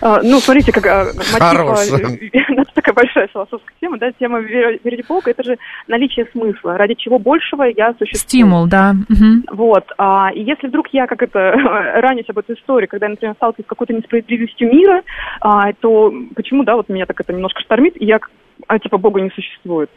А, 0.05 0.19
ну, 0.22 0.39
смотрите, 0.39 0.74
как 0.74 0.86
а, 0.86 1.05
мотив, 1.15 1.39
а, 1.39 2.65
такая 2.74 2.93
большая 2.93 3.27
философская 3.27 3.74
тема, 3.79 3.98
да, 3.98 4.12
тема 4.12 4.39
веры 4.39 4.77
верить 4.83 5.05
в 5.05 5.07
Бога, 5.07 5.31
это 5.31 5.43
же 5.43 5.57
наличие 5.88 6.27
смысла, 6.33 6.77
ради 6.77 6.95
чего 6.95 7.19
большего 7.19 7.63
я 7.63 7.93
существую. 7.98 8.19
Стимул, 8.27 8.67
да. 8.67 8.95
Вот, 9.50 9.86
а, 9.98 10.29
и 10.36 10.41
если 10.41 10.67
вдруг 10.67 10.89
я 10.91 11.07
как 11.07 11.24
это 11.24 11.51
ранюсь 12.01 12.29
об 12.29 12.38
этой 12.38 12.55
истории, 12.55 12.88
когда 12.88 13.05
я, 13.05 13.12
например, 13.12 13.36
сталкиваюсь 13.36 13.65
с 13.65 13.69
какой-то 13.69 13.93
несправедливостью 13.93 14.74
мира, 14.74 15.03
а, 15.39 15.72
то 15.79 16.13
почему, 16.36 16.65
да, 16.65 16.75
вот 16.75 16.89
меня 16.89 17.05
так 17.05 17.22
это 17.22 17.31
немножко 17.31 17.62
штормит, 17.62 17.95
и 17.95 18.05
я, 18.05 18.19
а, 18.67 18.79
типа, 18.79 18.98
Бога 18.98 19.22
не 19.22 19.29
существует. 19.29 19.89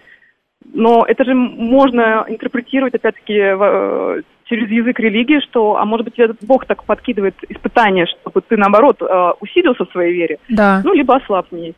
Но 0.73 1.05
это 1.07 1.25
же 1.25 1.35
можно 1.35 2.25
интерпретировать, 2.29 2.95
опять-таки, 2.95 3.35
э, 3.39 4.23
через 4.45 4.71
язык 4.71 4.99
религии, 5.01 5.41
что, 5.41 5.77
а 5.77 5.85
может 5.85 6.05
быть, 6.05 6.19
этот 6.19 6.39
Бог 6.43 6.67
так 6.67 6.85
подкидывает 6.85 7.35
испытания, 7.49 8.07
чтобы 8.07 8.41
ты, 8.41 8.57
наоборот, 8.57 9.01
э, 9.01 9.31
усилился 9.41 9.85
в 9.85 9.91
своей 9.91 10.15
вере, 10.15 10.39
Да. 10.49 10.83
ну, 10.85 10.95
либо 10.95 11.17
ослаб 11.17 11.47
в 11.51 11.55
ней. 11.55 11.75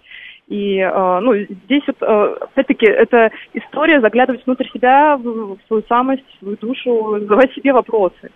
И, 0.49 0.79
э, 0.79 1.19
ну, 1.21 1.35
здесь 1.35 1.83
вот, 1.87 2.03
опять-таки, 2.03 2.87
это 2.87 3.31
история 3.55 4.01
заглядывать 4.01 4.45
внутрь 4.47 4.67
себя, 4.73 5.17
в 5.17 5.59
свою 5.67 5.83
самость, 5.89 6.25
в 6.37 6.39
свою 6.39 6.57
душу, 6.57 7.19
задавать 7.21 7.53
себе 7.53 7.73
вопросы. 7.73 8.31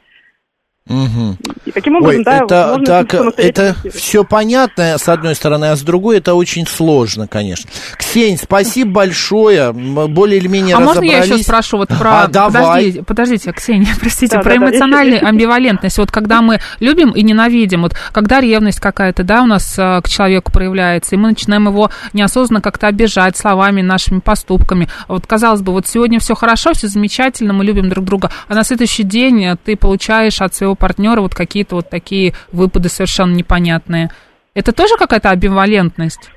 Мгм. 0.88 1.38
И 1.64 1.70
таким 1.70 1.94
образом, 1.96 2.18
Ой, 2.18 2.24
да, 2.24 2.38
это 2.44 2.66
можно 2.72 2.86
так, 2.86 3.14
это 3.38 3.76
все 3.94 4.24
понятно, 4.24 4.98
с 4.98 5.08
одной 5.08 5.36
стороны, 5.36 5.66
а 5.66 5.76
с 5.76 5.82
другой 5.82 6.18
это 6.18 6.34
очень 6.34 6.66
сложно, 6.66 7.28
конечно. 7.28 7.70
Ксень, 7.96 8.36
спасибо 8.36 8.90
большое, 8.90 9.72
более 9.72 10.38
или 10.38 10.48
менее 10.48 10.74
А 10.74 10.80
можно 10.80 11.02
я 11.04 11.18
разобрались. 11.18 11.34
еще 11.34 11.44
спрошу 11.44 11.76
вот 11.78 11.88
про... 11.88 12.22
А, 12.24 12.26
давай. 12.26 12.62
Подождите, 12.62 13.02
подождите, 13.04 13.52
Ксения, 13.52 13.94
простите, 14.00 14.36
Да, 14.36 14.42
про 14.42 14.54
да, 14.54 14.58
да, 14.58 14.66
эмоциональную 14.66 15.20
я- 15.22 15.28
амбивалентность. 15.28 15.98
Вот 15.98 16.10
когда 16.10 16.42
мы 16.42 16.60
любим 16.80 17.10
и 17.12 17.22
ненавидим, 17.22 17.82
вот 17.82 17.94
когда 18.10 18.40
ревность 18.40 18.80
какая-то, 18.80 19.22
да, 19.22 19.42
у 19.42 19.46
нас 19.46 19.78
э, 19.78 20.00
к 20.02 20.08
человеку 20.08 20.50
проявляется, 20.50 21.14
и 21.14 21.18
мы 21.18 21.28
начинаем 21.28 21.68
его 21.68 21.90
неосознанно 22.12 22.60
как-то 22.60 22.88
обижать 22.88 23.36
словами, 23.36 23.82
нашими 23.82 24.18
поступками. 24.18 24.88
Вот, 25.06 25.26
казалось 25.28 25.60
бы, 25.62 25.72
вот 25.72 25.86
сегодня 25.86 26.18
все 26.18 26.34
хорошо, 26.34 26.72
все 26.74 26.88
замечательно, 26.88 27.52
мы 27.52 27.64
любим 27.64 27.88
друг 27.88 28.04
друга, 28.04 28.32
а 28.48 28.54
на 28.54 28.64
следующий 28.64 29.04
день 29.04 29.44
э, 29.44 29.56
ты 29.64 29.76
получаешь 29.76 30.40
от 30.42 30.52
своего 30.54 30.71
партнера 30.74 31.20
вот 31.20 31.34
какие-то 31.34 31.76
вот 31.76 31.88
такие 31.90 32.32
выпады 32.52 32.88
совершенно 32.88 33.32
непонятные. 33.34 34.10
Это 34.54 34.72
тоже 34.72 34.96
какая-то 34.98 35.30
амбивалентность? 35.30 36.30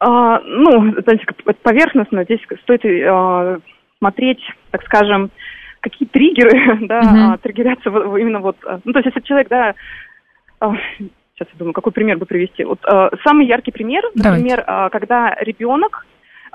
А, 0.00 0.40
ну, 0.40 0.92
знаете, 1.02 1.24
поверхностно, 1.62 2.24
здесь 2.24 2.40
стоит 2.62 2.84
э, 2.84 3.58
смотреть, 3.98 4.40
так 4.70 4.82
скажем, 4.84 5.30
какие 5.80 6.08
триггеры, 6.08 6.86
да, 6.86 7.00
Мгм. 7.00 7.32
а, 7.32 7.38
триггерятся 7.38 7.88
именно 7.88 8.40
вот, 8.40 8.56
э, 8.66 8.78
ну, 8.84 8.92
то 8.92 8.98
есть 8.98 9.06
если 9.06 9.26
человек, 9.26 9.48
да, 9.48 9.74
а, 10.60 10.74
сейчас 11.34 11.48
я 11.52 11.58
думаю, 11.58 11.72
какой 11.72 11.92
пример 11.92 12.18
бы 12.18 12.26
привести. 12.26 12.64
Вот 12.64 12.80
э, 12.84 13.10
самый 13.24 13.46
яркий 13.46 13.72
пример, 13.72 14.02
Давайте. 14.14 14.42
например, 14.42 14.64
а, 14.66 14.88
когда 14.90 15.34
ребенок 15.40 16.06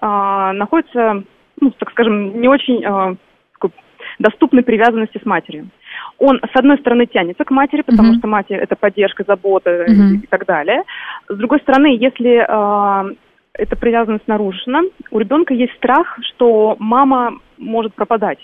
а, 0.01 0.53
находится, 0.53 1.23
ну, 1.59 1.71
так 1.71 1.91
скажем, 1.91 2.39
не 2.39 2.47
очень 2.47 2.83
а, 2.85 3.15
такой 3.53 3.71
доступной 4.19 4.63
привязанности 4.63 5.19
с 5.21 5.25
матерью. 5.25 5.69
Он, 6.17 6.39
с 6.39 6.55
одной 6.57 6.77
стороны, 6.79 7.05
тянется 7.05 7.43
к 7.45 7.51
матери, 7.51 7.81
потому 7.81 8.09
Мгм. 8.09 8.19
что 8.19 8.27
матерь– 8.27 8.57
это 8.61 8.75
поддержка, 8.75 9.23
забота 9.25 9.85
Мгм. 9.87 10.21
и 10.23 10.27
так 10.27 10.45
далее. 10.45 10.83
С 11.29 11.35
другой 11.35 11.59
стороны, 11.59 11.95
если 11.97 12.45
а, 12.47 13.05
эта 13.53 13.75
привязанность 13.75 14.27
нарушена, 14.27 14.81
у 15.11 15.19
ребенка 15.19 15.53
есть 15.53 15.73
страх, 15.75 16.17
что 16.21 16.75
мама 16.79 17.39
может 17.57 17.93
пропадать. 17.93 18.39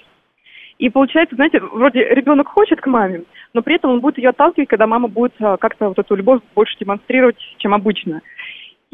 И 0.77 0.89
получается, 0.89 1.35
знаете, 1.35 1.59
вроде 1.61 2.03
ребенок 2.03 2.49
хочет 2.49 2.81
к 2.81 2.87
маме, 2.87 3.23
но 3.53 3.61
при 3.61 3.75
этом 3.75 3.91
он 3.91 4.01
будет 4.01 4.17
ее 4.17 4.29
отталкивать, 4.29 4.67
когда 4.67 4.87
мама 4.87 5.07
будет 5.07 5.33
а, 5.39 5.57
как-то 5.57 5.87
вот 5.87 5.99
эту 5.99 6.15
любовь 6.15 6.41
больше 6.53 6.75
демонстрировать, 6.79 7.37
чем 7.57 7.73
обычно. 7.73 8.21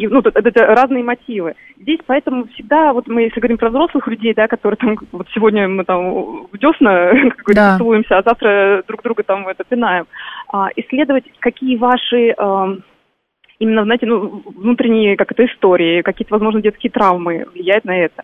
И, 0.02 0.08
ну, 0.08 0.20
это, 0.20 0.32
это 0.40 0.66
разные 0.66 1.04
мотивы. 1.04 1.54
Здесь 1.80 2.00
поэтому 2.08 2.48
всегда, 2.48 2.92
вот 2.92 3.08
мы, 3.08 3.22
если 3.22 3.40
говорим 3.40 3.58
про 3.60 3.70
взрослых 3.70 4.08
людей, 4.08 4.34
да, 4.34 4.48
которые 4.48 4.78
там, 4.78 4.98
вот 5.12 5.28
сегодня 5.34 5.68
мы 5.68 5.84
там 5.84 6.48
в 6.52 6.58
десна, 6.58 7.10
как 7.36 7.46
говорится, 7.46 7.54
Да. 7.54 7.78
целуемся, 7.78 8.18
а 8.18 8.24
завтра 8.24 8.84
друг 8.88 9.04
друга 9.04 9.22
там 9.22 9.48
это 9.48 9.64
пинаем, 9.64 10.08
а, 10.52 10.70
исследовать, 10.76 11.26
какие 11.40 11.78
ваши 11.78 12.34
ам, 12.36 12.80
именно, 13.60 13.84
знаете, 13.84 14.08
ну, 14.08 14.42
внутренние 14.56 15.16
как 15.18 15.32
это 15.34 15.46
истории, 15.46 16.02
какие-то, 16.02 16.34
возможно, 16.34 16.64
детские 16.64 16.92
травмы 16.92 17.46
влияют 17.54 17.86
на 17.86 17.96
это. 17.96 18.24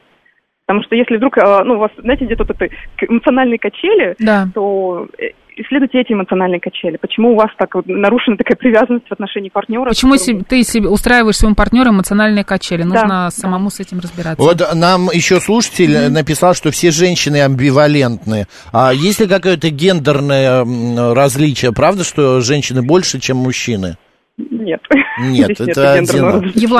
Потому 0.65 0.83
что 0.83 0.95
если 0.95 1.17
вдруг, 1.17 1.37
а, 1.37 1.63
ну, 1.63 1.75
у 1.75 1.77
вас, 1.77 1.91
знаете, 1.97 2.25
где-то 2.25 2.43
вот 2.43 2.59
это 2.59 2.73
эмоциональные 3.01 3.59
качели, 3.59 4.15
Да. 4.17 4.47
то 4.55 5.07
э, 5.19 5.29
исследуйте 5.57 5.99
эти 5.99 6.13
эмоциональные 6.13 6.59
качели. 6.59 6.97
Почему 6.97 7.33
у 7.33 7.35
вас 7.35 7.49
так 7.57 7.75
вот 7.75 7.87
нарушена 7.87 8.37
такая 8.37 8.55
привязанность 8.55 9.07
в 9.07 9.11
отношении 9.11 9.49
партнера? 9.49 9.89
Почему 9.89 10.13
к 10.13 10.17
другу? 10.17 10.25
себе- 10.25 10.43
ты 10.47 10.63
себе 10.63 10.89
устраиваешь 10.89 11.37
своему 11.37 11.55
партнеру 11.55 11.91
эмоциональные 11.91 12.43
качели? 12.43 12.83
Нужно 12.83 13.07
да. 13.07 13.31
самому 13.31 13.69
с 13.69 13.79
этим 13.79 13.99
разбираться. 13.99 14.41
Вот 14.41 14.61
нам 14.73 15.09
еще 15.11 15.39
слушатель 15.39 16.09
написал, 16.11 16.53
что 16.53 16.71
все 16.71 16.91
женщины 16.91 17.41
амбивалентны. 17.41 18.47
А 18.71 18.93
есть 18.93 19.19
ли 19.19 19.27
какое-то 19.27 19.69
гендерное 19.69 20.65
различие? 21.13 21.71
Правда, 21.73 22.03
что 22.03 22.41
женщины 22.41 22.81
больше, 22.81 23.19
чем 23.19 23.37
мужчины? 23.37 23.97
Нет. 24.37 24.81
Нет, 25.19 25.51
Здесь 25.55 25.69
это 25.69 25.93
один- 25.93 26.07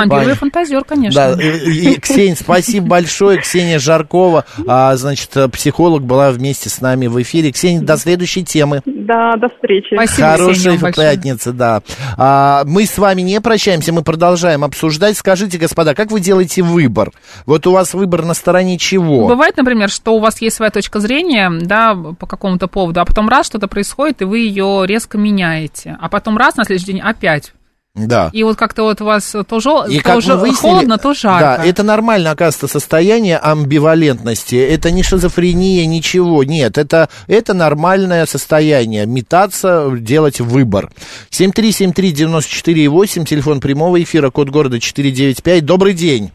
Понятно. 0.09 0.29
вы 0.29 0.35
фантазер, 0.35 0.83
конечно. 0.83 1.35
Да, 1.35 1.41
и, 1.43 1.93
и, 1.93 1.99
Ксения, 1.99 2.35
спасибо 2.35 2.85
большое. 2.87 3.39
Ксения 3.39 3.79
Жаркова, 3.79 4.45
а, 4.67 4.95
значит, 4.95 5.31
психолог, 5.51 6.03
была 6.03 6.31
вместе 6.31 6.69
с 6.69 6.81
нами 6.81 7.07
в 7.07 7.19
эфире. 7.21 7.51
Ксения, 7.51 7.81
до 7.81 7.97
следующей 7.97 8.43
темы. 8.45 8.81
Да, 9.07 9.37
до 9.37 9.47
встречи. 9.47 9.93
Спасибо, 9.93 10.27
Хорошей 10.27 10.77
пятницы, 10.93 11.53
да. 11.53 11.81
А, 12.17 12.63
мы 12.65 12.85
с 12.85 12.97
вами 12.97 13.21
не 13.21 13.39
прощаемся, 13.39 13.93
мы 13.93 14.03
продолжаем 14.03 14.65
обсуждать. 14.65 15.17
Скажите, 15.17 15.57
господа, 15.57 15.95
как 15.95 16.11
вы 16.11 16.19
делаете 16.19 16.61
выбор? 16.61 17.11
Вот 17.45 17.65
у 17.67 17.71
вас 17.71 17.93
выбор 17.93 18.25
на 18.25 18.33
стороне 18.33 18.77
чего? 18.77 19.25
Бывает, 19.25 19.55
например, 19.55 19.89
что 19.89 20.13
у 20.15 20.19
вас 20.19 20.41
есть 20.41 20.57
своя 20.57 20.71
точка 20.71 20.99
зрения, 20.99 21.49
да, 21.49 21.95
по 22.19 22.27
какому-то 22.27 22.67
поводу, 22.67 22.99
а 22.99 23.05
потом 23.05 23.29
раз 23.29 23.45
что-то 23.45 23.69
происходит, 23.69 24.21
и 24.21 24.25
вы 24.25 24.39
ее 24.39 24.83
резко 24.85 25.17
меняете. 25.17 25.97
А 26.01 26.09
потом 26.09 26.37
раз 26.37 26.57
на 26.57 26.65
следующий 26.65 26.91
день 26.91 27.01
опять. 27.01 27.53
Да. 27.97 28.29
И 28.31 28.43
вот 28.43 28.57
как-то 28.57 28.83
вот 28.83 29.01
у 29.01 29.05
вас 29.05 29.35
то, 29.47 29.59
жо... 29.59 29.85
И 29.85 29.97
то 29.97 30.03
как 30.03 30.21
же 30.21 30.35
выяснили, 30.35 30.73
холодно, 30.73 30.97
то 30.97 31.13
жарко. 31.13 31.57
Да, 31.57 31.65
это 31.65 31.83
нормально, 31.83 32.31
оказывается, 32.31 32.67
состояние 32.67 33.37
амбивалентности. 33.37 34.55
Это 34.55 34.91
не 34.91 35.03
шизофрения, 35.03 35.85
ничего. 35.85 36.43
Нет, 36.43 36.77
это, 36.77 37.09
это 37.27 37.53
нормальное 37.53 38.25
состояние. 38.25 39.05
Метаться, 39.05 39.89
делать 39.97 40.39
выбор. 40.39 40.91
7373948, 41.31 43.25
телефон 43.25 43.59
прямого 43.59 44.01
эфира, 44.01 44.29
код 44.29 44.49
города 44.49 44.79
495. 44.79 45.65
Добрый 45.65 45.93
день. 45.93 46.31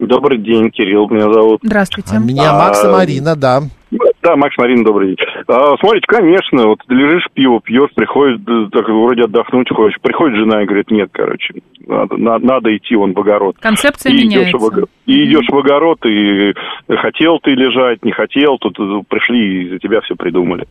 Добрый 0.00 0.38
день, 0.38 0.70
Кирилл, 0.70 1.08
меня 1.08 1.32
зовут. 1.32 1.60
Здравствуйте. 1.62 2.16
А 2.16 2.18
меня 2.18 2.52
Макс 2.54 2.82
и 2.82 2.86
А, 2.86 2.92
Марина, 2.92 3.36
да. 3.36 3.62
Да, 4.22 4.36
Макс 4.36 4.56
Марин, 4.56 4.84
добрый 4.84 5.08
день. 5.08 5.16
А, 5.48 5.76
смотрите, 5.80 6.06
конечно, 6.06 6.68
вот 6.68 6.78
ты 6.86 6.94
лежишь, 6.94 7.26
пиво 7.34 7.60
пьешь, 7.60 7.90
приходит, 7.94 8.40
э, 8.48 8.68
так 8.70 8.88
вроде 8.88 9.22
отдохнуть 9.24 9.68
хочешь, 9.74 9.98
приходит 10.00 10.38
жена 10.38 10.62
и 10.62 10.64
говорит, 10.64 10.90
нет, 10.92 11.08
короче, 11.12 11.54
надо, 11.88 12.16
на- 12.16 12.38
надо 12.38 12.76
идти 12.76 12.94
вон 12.94 13.14
в 13.14 13.18
огород. 13.18 13.56
Концепция 13.60 14.12
и 14.12 14.22
меняется. 14.24 14.56
Идешь 14.56 14.60
в, 14.60 14.86
и 15.06 15.24
идешь 15.24 15.48
в 15.48 15.56
огород, 15.58 15.98
и 16.06 16.52
хотел 17.00 17.40
ты 17.42 17.50
лежать, 17.50 18.04
не 18.04 18.12
хотел, 18.12 18.58
тут 18.58 18.78
э, 18.78 19.02
пришли 19.08 19.64
и 19.64 19.68
за 19.70 19.78
тебя 19.80 20.00
все 20.02 20.14
придумали. 20.14 20.66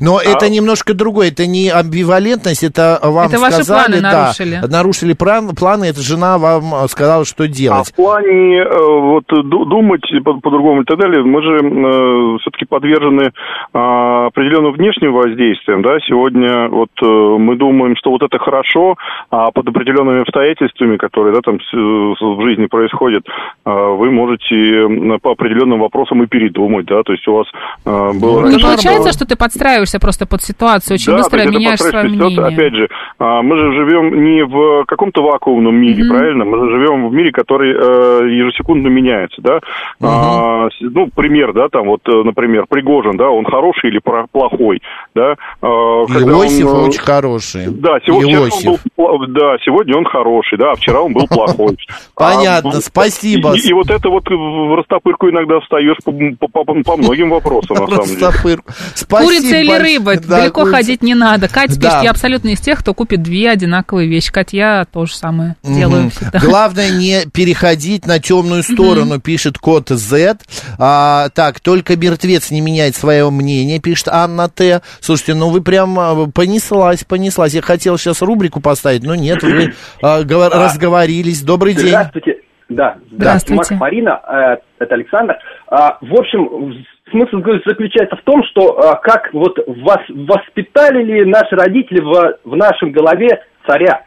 Но 0.00 0.16
А 0.18 0.22
это 0.24 0.50
немножко 0.50 0.92
другое. 0.92 1.28
Это 1.28 1.46
не 1.46 1.68
амбивалентность, 1.70 2.64
это 2.64 2.98
вам 3.00 3.28
Это 3.28 3.38
ваши 3.38 3.62
сказали, 3.62 3.92
планы 3.92 4.00
да, 4.02 4.12
нарушили. 4.24 4.60
нарушили 4.68 5.12
план- 5.12 5.54
планы, 5.54 5.84
это 5.84 6.00
жена 6.00 6.38
вам 6.38 6.74
э, 6.84 6.88
сказала, 6.88 7.24
что 7.24 7.44
А 7.44 7.46
делать. 7.48 7.86
в 7.90 7.94
плане 7.94 8.64
вот 8.64 9.24
ду- 9.28 9.64
думать 9.66 10.02
по- 10.24 10.40
по-другому 10.40 10.82
и 10.82 10.84
так 10.84 10.98
далее, 10.98 11.22
мы 11.22 11.40
же 11.42 12.39
все-таки 12.40 12.64
подвержены 12.64 13.32
а, 13.72 14.26
определенным 14.26 14.72
внешним 14.72 15.12
воздействиям, 15.12 15.82
да, 15.82 15.98
сегодня 16.00 16.68
вот 16.68 16.90
э, 17.02 17.06
мы 17.06 17.56
думаем, 17.56 17.96
что 17.96 18.10
вот 18.10 18.22
это 18.22 18.38
хорошо, 18.38 18.96
а 19.30 19.50
под 19.50 19.68
определенными 19.68 20.22
обстоятельствами, 20.22 20.96
которые, 20.96 21.34
да, 21.34 21.40
там 21.40 21.58
в 21.58 22.42
жизни 22.42 22.66
происходят, 22.66 23.26
а, 23.64 23.90
вы 23.90 24.10
можете 24.10 25.18
по 25.22 25.32
определенным 25.32 25.80
вопросам 25.80 26.22
и 26.22 26.26
передумать, 26.26 26.86
да, 26.86 27.02
то 27.02 27.12
есть 27.12 27.26
у 27.28 27.34
вас 27.34 27.46
а, 27.84 28.12
было... 28.12 28.40
Ну, 28.42 28.58
получается, 28.60 29.12
что 29.12 29.26
ты 29.26 29.36
подстраиваешься 29.36 30.00
просто 30.00 30.26
под 30.26 30.42
ситуацию, 30.42 30.94
очень 30.94 31.12
да, 31.12 31.18
быстро 31.18 31.44
меняешь 31.46 31.78
свое 31.78 32.08
мнение. 32.08 32.44
Опять 32.44 32.74
же, 32.74 32.88
а, 33.18 33.42
мы 33.42 33.56
же 33.56 33.72
живем 33.72 34.22
не 34.24 34.44
в 34.44 34.84
каком-то 34.86 35.22
вакуумном 35.22 35.74
мире, 35.76 36.04
правильно? 36.08 36.44
Мы 36.44 36.58
же 36.58 36.78
живем 36.78 37.08
в 37.08 37.12
мире, 37.12 37.32
который 37.32 37.72
э, 37.72 38.28
ежесекундно 38.30 38.88
меняется, 38.88 39.40
да? 39.42 39.60
А, 40.02 40.68
с- 40.70 40.80
ну, 40.80 41.08
пример, 41.14 41.52
да, 41.52 41.68
там 41.68 41.86
вот, 41.86 42.00
э, 42.08 42.22
например, 42.30 42.64
Пригожин, 42.68 43.16
да, 43.16 43.28
он 43.28 43.44
хороший 43.44 43.90
или 43.90 44.00
плохой, 44.32 44.80
да? 45.14 45.34
А, 45.60 46.06
когда 46.06 46.36
он, 46.36 46.44
Иосиф 46.44 46.66
э, 46.66 46.68
очень 46.70 47.00
хороший. 47.00 47.66
Да, 47.68 47.98
сегодня, 48.06 48.28
вчера 48.28 48.40
он 48.42 48.48
Иосиф. 48.48 48.80
был, 48.96 49.26
да, 49.28 49.56
сегодня 49.64 49.96
он 49.96 50.04
хороший, 50.04 50.58
да, 50.58 50.72
а 50.72 50.74
вчера 50.76 51.00
он 51.00 51.12
был 51.12 51.26
плохой. 51.26 51.76
Понятно, 52.14 52.70
А, 52.74 52.80
спасибо. 52.80 53.54
И, 53.54 53.60
и 53.68 53.72
вот 53.72 53.90
это 53.90 54.08
вот 54.08 54.24
в 54.28 54.74
растопырку 54.76 55.28
иногда 55.28 55.60
встаешь 55.60 55.96
по, 56.04 56.12
по- 56.48 56.64
по- 56.64 56.82
по 56.82 56.96
многим 56.96 57.30
вопросам, 57.30 57.76
на 57.76 57.86
самом 57.86 58.06
деле. 58.06 58.58
Спасибо 58.94 59.26
Курица 59.30 59.56
или 59.56 59.72
рыба? 59.78 60.16
Да, 60.16 60.38
Далеко 60.40 60.60
курица. 60.62 60.76
ходить 60.76 61.02
не 61.02 61.14
надо. 61.14 61.48
Катя 61.48 61.78
Да. 61.80 61.88
пишет, 61.88 62.02
я 62.04 62.10
абсолютно 62.10 62.48
из 62.50 62.60
тех, 62.60 62.78
кто 62.80 62.94
купит 62.94 63.22
две 63.22 63.50
одинаковые 63.50 64.08
вещи. 64.08 64.32
Катя, 64.32 64.56
я 64.56 64.84
то 64.90 65.06
же 65.06 65.14
самое 65.14 65.56
делаю 65.62 66.02
Мгм. 66.02 66.10
всегда. 66.10 66.38
Главное 66.42 66.90
не 66.90 67.26
переходить 67.32 68.06
на 68.06 68.18
темную 68.18 68.62
сторону, 68.62 69.20
пишет 69.20 69.58
код 69.58 69.88
Z. 69.88 70.38
А, 70.78 71.28
так, 71.30 71.60
только 71.60 71.96
мертвец 72.20 72.50
не 72.50 72.60
меняет 72.60 72.94
свое 72.94 73.30
мнение, 73.30 73.80
пишет 73.80 74.08
Анна 74.08 74.48
Т. 74.48 74.80
Слушайте, 75.00 75.34
ну 75.34 75.50
вы 75.50 75.62
прям 75.62 75.98
а, 75.98 76.26
понеслась, 76.34 77.04
понеслась. 77.04 77.54
Я 77.54 77.62
хотел 77.62 77.96
сейчас 77.98 78.22
рубрику 78.22 78.60
поставить, 78.60 79.02
но 79.02 79.14
нет, 79.14 79.42
вы 79.42 79.72
а, 80.02 80.22
говор- 80.22 80.52
разговорились. 80.52 81.42
Добрый 81.42 81.74
день. 81.74 81.88
Здравствуйте. 81.88 82.36
Да, 82.68 82.98
Здравствуйте. 83.10 83.56
Макс 83.56 83.70
Марина, 83.80 84.20
э, 84.28 84.56
это 84.78 84.94
Александр. 84.94 85.34
А, 85.66 85.98
в 86.00 86.14
общем, 86.14 86.84
смысл 87.10 87.38
заключается 87.66 88.14
в 88.16 88.22
том, 88.22 88.42
что 88.50 88.78
а, 88.78 88.94
как 88.96 89.32
вот 89.32 89.58
вас 89.66 90.00
воспитали 90.08 91.02
ли 91.02 91.24
наши 91.24 91.56
родители 91.56 92.00
в, 92.00 92.38
в 92.44 92.56
нашей 92.56 92.90
голове 92.90 93.42
царя. 93.66 94.04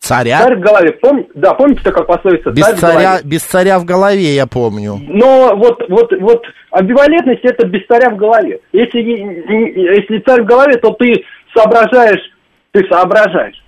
Царя? 0.00 0.40
Царь 0.42 0.56
в 0.56 0.60
голове, 0.60 0.92
пом... 0.92 1.26
да, 1.34 1.52
помните 1.54 1.82
такая 1.84 2.04
пословица? 2.04 2.50
Без 2.50 2.64
царь 2.64 2.76
царя, 2.76 3.20
без 3.22 3.42
царя 3.42 3.78
в 3.78 3.84
голове, 3.84 4.34
я 4.34 4.46
помню. 4.46 4.98
Но 5.02 5.54
вот, 5.56 5.82
вот, 5.90 6.10
вот 6.20 6.42
амбивалентность 6.70 7.44
это 7.44 7.66
без 7.66 7.86
царя 7.86 8.08
в 8.10 8.16
голове. 8.16 8.60
Если, 8.72 8.98
если 8.98 10.18
царь 10.26 10.42
в 10.42 10.46
голове, 10.46 10.78
то 10.78 10.90
ты 10.92 11.22
соображаешь, 11.54 12.22
ты 12.72 12.82
соображаешь. 12.88 13.62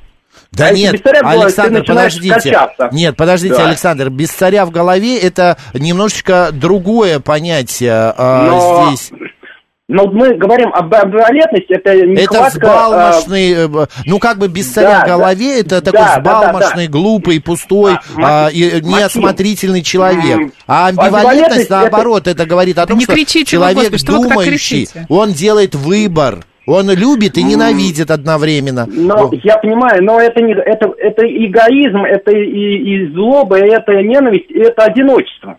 Да 0.53 0.69
А 0.69 0.73
нет, 0.73 0.99
царя 1.05 1.21
голове, 1.21 1.43
Александр, 1.43 1.85
подождите. 1.85 2.35
качаться. 2.35 2.89
Нет, 2.93 3.15
подождите, 3.17 3.55
Да. 3.57 3.69
Александр, 3.69 4.09
без 4.09 4.31
царя 4.31 4.65
в 4.65 4.71
голове 4.71 5.19
это 5.21 5.59
немножечко 5.75 6.49
другое 6.53 7.21
понятие 7.21 8.15
а, 8.17 8.47
Но- 8.47 8.87
здесь. 8.89 9.13
Но 9.89 10.07
мы 10.07 10.37
говорим 10.37 10.73
об 10.73 10.95
амбивалентности, 10.95 11.73
это 11.75 11.91
Это 11.91 12.07
нехватка... 12.07 12.49
взбалмошный, 12.61 13.53
э, 13.53 13.69
б- 13.69 13.89
ну 14.07 14.19
как 14.21 14.39
бы 14.39 14.49
без 14.49 14.71
царя 14.71 15.01
да, 15.01 15.05
в 15.05 15.09
голове, 15.09 15.61
это 15.61 15.69
да, 15.69 15.81
такой 15.81 16.01
да, 16.01 16.15
да, 16.19 16.21
взбалмошный, 16.21 16.87
да. 16.87 16.93
глупый, 16.93 17.41
пустой, 17.43 17.95
А, 18.17 18.47
а, 18.47 18.49
и 18.51 18.65
Максим. 18.77 18.89
неосмотрительный 18.89 19.83
человек. 19.83 20.39
М, 20.39 20.53
А 20.69 20.87
амбивалентность, 20.87 21.15
амбивалентность 21.25 21.65
это- 21.67 21.81
наоборот, 21.81 22.29
это 22.29 22.47
говорит 22.47 22.79
о 22.79 22.87
том, 22.87 22.97
не 22.99 23.05
что 23.05 23.13
кричите 23.13 23.45
человек 23.45 23.91
Господи, 23.91 24.07
думающий, 24.07 24.89
он 25.09 25.33
делает 25.33 25.75
выбор. 25.75 26.39
Он 26.65 26.89
любит 26.93 27.37
и 27.37 27.43
ненавидит 27.43 28.13
одновременно. 28.13 28.87
Но 28.89 29.27
О, 29.27 29.31
я 29.43 29.59
понимаю, 29.59 30.05
но 30.05 30.21
это 30.21 30.41
не 30.43 30.53
это, 30.53 30.93
это 30.97 31.23
эгоизм, 31.27 32.05
это 32.05 32.31
и, 32.31 32.45
и 33.09 33.13
злоба, 33.13 33.59
и 33.59 33.69
это 33.69 33.93
ненависть, 34.01 34.49
и 34.49 34.61
это 34.61 34.85
одиночество. 34.85 35.59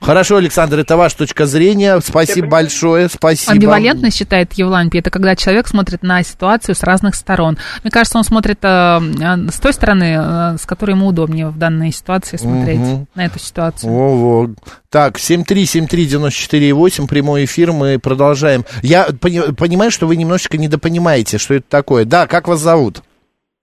Хорошо, 0.00 0.36
Александр, 0.36 0.78
это 0.78 0.96
ваша 0.96 1.18
точка 1.18 1.44
зрения. 1.46 1.98
Спасибо 2.00 2.46
большое, 2.46 3.08
спасибо. 3.08 3.52
Амбивалентность, 3.52 4.16
считает 4.16 4.52
Евлампий, 4.54 5.00
это 5.00 5.10
когда 5.10 5.34
человек 5.36 5.66
смотрит 5.66 6.02
на 6.02 6.22
ситуацию 6.22 6.74
с 6.76 6.82
разных 6.82 7.14
сторон. 7.16 7.58
Мне 7.82 7.90
кажется, 7.90 8.16
он 8.16 8.24
смотрит 8.24 8.58
э, 8.62 8.68
э, 8.68 9.50
с 9.50 9.58
той 9.58 9.72
стороны, 9.72 10.16
э, 10.18 10.56
с 10.58 10.66
которой 10.66 10.92
ему 10.92 11.08
удобнее 11.08 11.48
в 11.48 11.58
данной 11.58 11.90
ситуации 11.92 12.36
смотреть 12.36 12.78
Мгм. 12.78 13.06
на 13.16 13.24
эту 13.26 13.38
ситуацию. 13.40 13.92
Во-во. 13.92 14.50
Так, 14.88 15.18
7373948, 15.18 17.06
прямой 17.08 17.44
эфир, 17.44 17.72
мы 17.72 17.98
продолжаем. 17.98 18.64
Я 18.82 19.08
пони- 19.20 19.52
понимаю, 19.54 19.90
что 19.90 20.06
вы 20.06 20.16
немножечко 20.16 20.58
недопонимаете, 20.58 21.38
что 21.38 21.54
это 21.54 21.66
такое. 21.68 22.04
Да, 22.04 22.26
как 22.26 22.46
вас 22.48 22.60
зовут? 22.60 23.02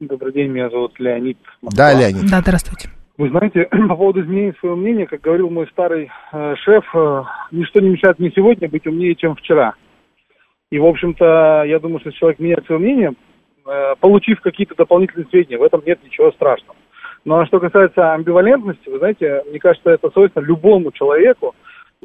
Добрый 0.02 0.34
день, 0.34 0.50
меня 0.52 0.70
зовут 0.70 1.00
Леонид. 1.00 1.38
Да, 1.62 1.94
Леонид. 1.94 2.30
Да, 2.30 2.42
здравствуйте. 2.42 2.90
Вы 3.18 3.30
знаете, 3.30 3.68
по 3.90 3.96
поводу 3.96 4.22
изменения 4.22 4.56
своего 4.60 4.76
мнения, 4.76 5.06
как 5.06 5.22
говорил 5.22 5.50
мой 5.50 5.68
старый 5.68 6.12
э, 6.32 6.56
шеф, 6.64 6.84
э, 6.94 7.24
ничто 7.52 7.80
не 7.80 7.90
мешает 7.90 8.20
мне 8.20 8.32
сегодня 8.36 8.68
быть 8.68 8.86
умнее, 8.86 9.16
чем 9.16 9.36
вчера. 9.36 9.76
И, 10.72 10.80
в 10.80 10.86
общем-то, 10.86 11.64
я 11.66 11.80
думаю, 11.80 12.00
что 12.00 12.10
если 12.10 12.20
человек 12.20 12.40
меняет 12.40 12.66
свое 12.66 12.80
мнение, 12.80 13.14
э, 13.66 13.96
получив 14.00 14.42
какие-то 14.42 14.76
дополнительные 14.76 15.28
сведения, 15.30 15.58
в 15.58 15.64
этом 15.64 15.82
нет 15.86 16.04
ничего 16.04 16.32
страшного. 16.32 16.76
Ну 17.24 17.40
а 17.40 17.46
что 17.48 17.60
касается 17.60 18.14
амбивалентности, 18.14 18.88
вы 18.88 19.00
знаете, 19.00 19.44
мне 19.50 19.60
кажется, 19.60 19.90
это 19.90 20.10
свойственно 20.12 20.44
любому 20.44 20.92
человеку. 20.92 21.56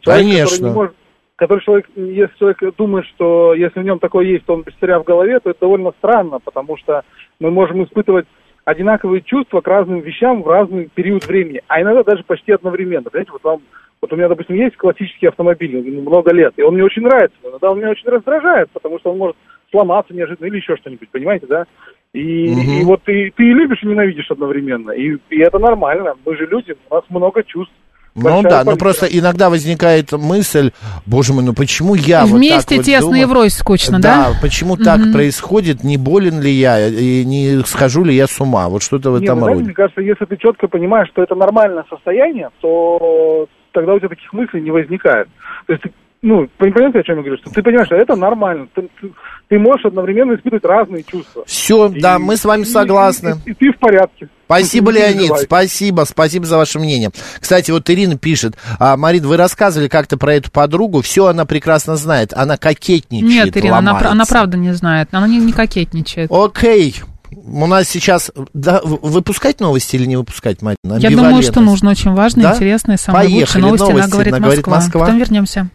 Человек, 0.01 0.25
Конечно. 0.25 0.57
Который, 0.57 0.69
не 0.69 0.75
может, 0.75 0.95
который 1.37 1.65
человек, 1.65 1.87
если 1.97 2.39
человек 2.39 2.77
думает, 2.77 3.07
что 3.07 3.55
если 3.55 3.81
в 3.81 3.85
нем 3.85 3.99
такое 3.99 4.27
есть, 4.27 4.47
то 4.47 4.55
он 4.55 4.63
без 4.63 4.75
царя 4.81 4.99
в 4.99 5.05
голове, 5.05 5.41
то 5.41 5.51
это 5.51 5.61
довольно 5.61 5.93
странно, 5.99 6.39
потому 6.39 6.79
что 6.79 7.03
мы 7.39 7.51
можем 7.51 7.85
испытывать 7.85 8.27
одинаковые 8.71 9.23
чувства 9.23 9.61
к 9.61 9.69
разным 9.69 10.01
вещам 10.01 10.43
в 10.43 10.49
разный 10.49 10.89
период 10.95 11.27
времени, 11.27 11.61
а 11.67 11.83
иногда 11.83 12.03
даже 12.05 12.23
почти 12.25 12.53
одновременно. 12.53 13.11
Знаете, 13.11 13.33
вот 13.33 13.43
вам, 13.43 13.61
вот 14.01 14.13
у 14.13 14.17
меня, 14.17 14.29
допустим, 14.29 14.57
есть 14.57 14.77
классический 14.77 15.27
автомобиль, 15.27 15.77
ему 15.77 16.03
много 16.03 16.33
лет, 16.33 16.55
и 16.57 16.63
он 16.63 16.75
мне 16.75 16.85
очень 16.85 17.03
нравится, 17.03 17.37
но 17.43 17.51
иногда 17.51 17.71
он 17.71 17.79
меня 17.79 17.91
очень 17.91 18.09
раздражает, 18.09 18.71
потому 18.71 18.99
что 18.99 19.11
он 19.13 19.19
может 19.19 19.37
сломаться 19.71 20.15
неожиданно 20.15 20.47
или 20.47 20.57
еще 20.57 20.77
что-нибудь, 20.77 21.09
понимаете, 21.11 21.47
да? 21.47 21.65
И, 22.13 22.55
Мгм. 22.55 22.81
и 22.81 22.85
вот 22.85 23.03
ты, 23.05 23.33
ты 23.37 23.45
и 23.45 23.53
любишь, 23.53 23.83
и 23.83 23.87
ненавидишь 23.87 24.31
одновременно, 24.31 24.93
и, 24.93 25.17
и 25.31 25.41
это 25.41 25.59
нормально, 25.59 26.15
мы 26.25 26.37
же 26.37 26.47
люди, 26.47 26.77
у 26.89 26.95
нас 26.95 27.05
много 27.09 27.43
чувств. 27.43 27.75
Ну 28.15 28.43
да, 28.43 28.59
ну 28.61 28.65
палитра. 28.65 28.77
просто 28.77 29.07
иногда 29.07 29.51
возникает 29.51 30.13
мысль, 30.13 30.73
боже 31.07 31.33
мой, 31.33 31.45
ну 31.45 31.53
почему 31.55 31.95
я 31.95 32.27
вот 32.27 32.37
Вместе 32.39 32.69
так 32.69 32.77
вот 32.79 32.87
тесно 32.87 33.07
и 33.07 33.11
думаю? 33.23 33.29
врозь 33.29 33.55
скучно, 33.55 34.01
да? 34.01 34.31
Да, 34.33 34.39
почему 34.43 34.77
так 34.77 34.99
Мгм. 34.99 35.13
происходит, 35.13 35.85
не 35.85 35.97
болен 35.97 36.41
ли 36.41 36.51
я, 36.51 36.89
и 36.89 37.25
не 37.25 37.65
схожу 37.65 38.05
ли 38.05 38.15
я 38.15 38.27
с 38.27 38.41
ума, 38.41 38.69
вот 38.69 38.83
что-то 38.83 39.11
в 39.13 39.19
Не, 39.21 39.25
этом 39.27 39.37
вы 39.37 39.41
знаете, 39.43 39.55
роде. 39.59 39.65
мне 39.67 39.75
кажется, 39.75 40.01
если 40.01 40.25
ты 40.25 40.37
четко 40.37 40.67
понимаешь, 40.69 41.09
что 41.09 41.23
это 41.23 41.35
нормальное 41.35 41.85
состояние, 41.89 42.51
то 42.61 43.47
тогда 43.73 43.95
у 43.95 43.99
тебя 43.99 44.09
таких 44.09 44.33
мыслей 44.33 44.61
не 44.63 44.71
возникает. 44.73 45.29
То 45.67 45.75
есть, 45.75 45.85
ну, 46.23 46.49
понимаете, 46.59 47.01
о 47.01 47.03
чем 47.03 47.17
я 47.17 47.23
говорю? 47.23 47.39
Что 47.41 47.51
ты 47.51 47.63
понимаешь, 47.63 47.87
что 47.87 47.97
это 47.97 48.15
нормально. 48.17 48.69
Ты, 48.75 48.89
ты- 49.01 49.59
можешь 49.59 49.85
одновременно 49.85 50.35
испытывать 50.35 50.65
разные 50.65 51.03
чувства. 51.03 51.45
Все, 51.47 51.89
И- 51.89 52.01
да, 52.01 52.19
мы 52.19 52.37
с 52.37 52.45
вами 52.45 52.63
и- 52.63 52.67
согласны. 52.67 53.37
И, 53.47 53.51
и 53.51 53.55
ты 53.55 53.73
в 53.73 53.79
порядке. 53.79 54.29
Спасибо, 54.47 54.91
Леонид, 54.91 55.33
спасибо, 55.39 56.03
спасибо 56.09 56.45
за 56.47 56.57
ваше 56.57 56.79
мнение. 56.79 57.11
Кстати, 57.41 57.71
вот 57.71 57.89
Ирина 57.89 58.19
пишет, 58.19 58.57
а, 58.79 58.97
Марин, 58.97 59.25
вы 59.27 59.37
рассказывали 59.37 59.89
как-то 59.89 60.17
про 60.19 60.35
эту 60.35 60.51
подругу, 60.51 61.03
все 61.03 61.27
она 61.27 61.45
прекрасно 61.45 61.97
знает, 61.97 62.33
она 62.35 62.57
кокетничает, 62.57 63.47
Нет, 63.47 63.57
Ирина, 63.57 63.79
она, 63.79 63.99
она 63.99 64.25
правда 64.25 64.57
не 64.57 64.73
знает, 64.75 65.09
она 65.13 65.29
не, 65.29 65.39
не 65.39 65.53
кокетничает. 65.53 66.31
Окей, 66.33 66.97
У 67.33 67.67
нас 67.69 67.89
сейчас 67.89 68.33
да, 68.53 68.81
выпускать 68.85 69.61
новости 69.61 69.95
или 69.95 70.05
не 70.07 70.17
выпускать, 70.17 70.63
Марина? 70.63 70.99
Я 70.99 71.11
думаю, 71.11 71.43
что 71.43 71.61
нужно. 71.61 71.91
Очень 71.91 72.13
важные, 72.15 72.43
Да? 72.45 72.55
интересные, 72.55 72.99
самые 72.99 73.25
Поехали, 73.29 73.41
лучшие 73.41 73.63
новости, 73.63 73.85
новости 73.85 74.09
на 74.09 74.13
говорит 74.13 74.33
на 74.33 74.41
«Говорит 74.41 74.67
Москва». 74.67 74.77
Москва». 74.85 75.01
Потом 75.07 75.19
вернемся. 75.19 75.71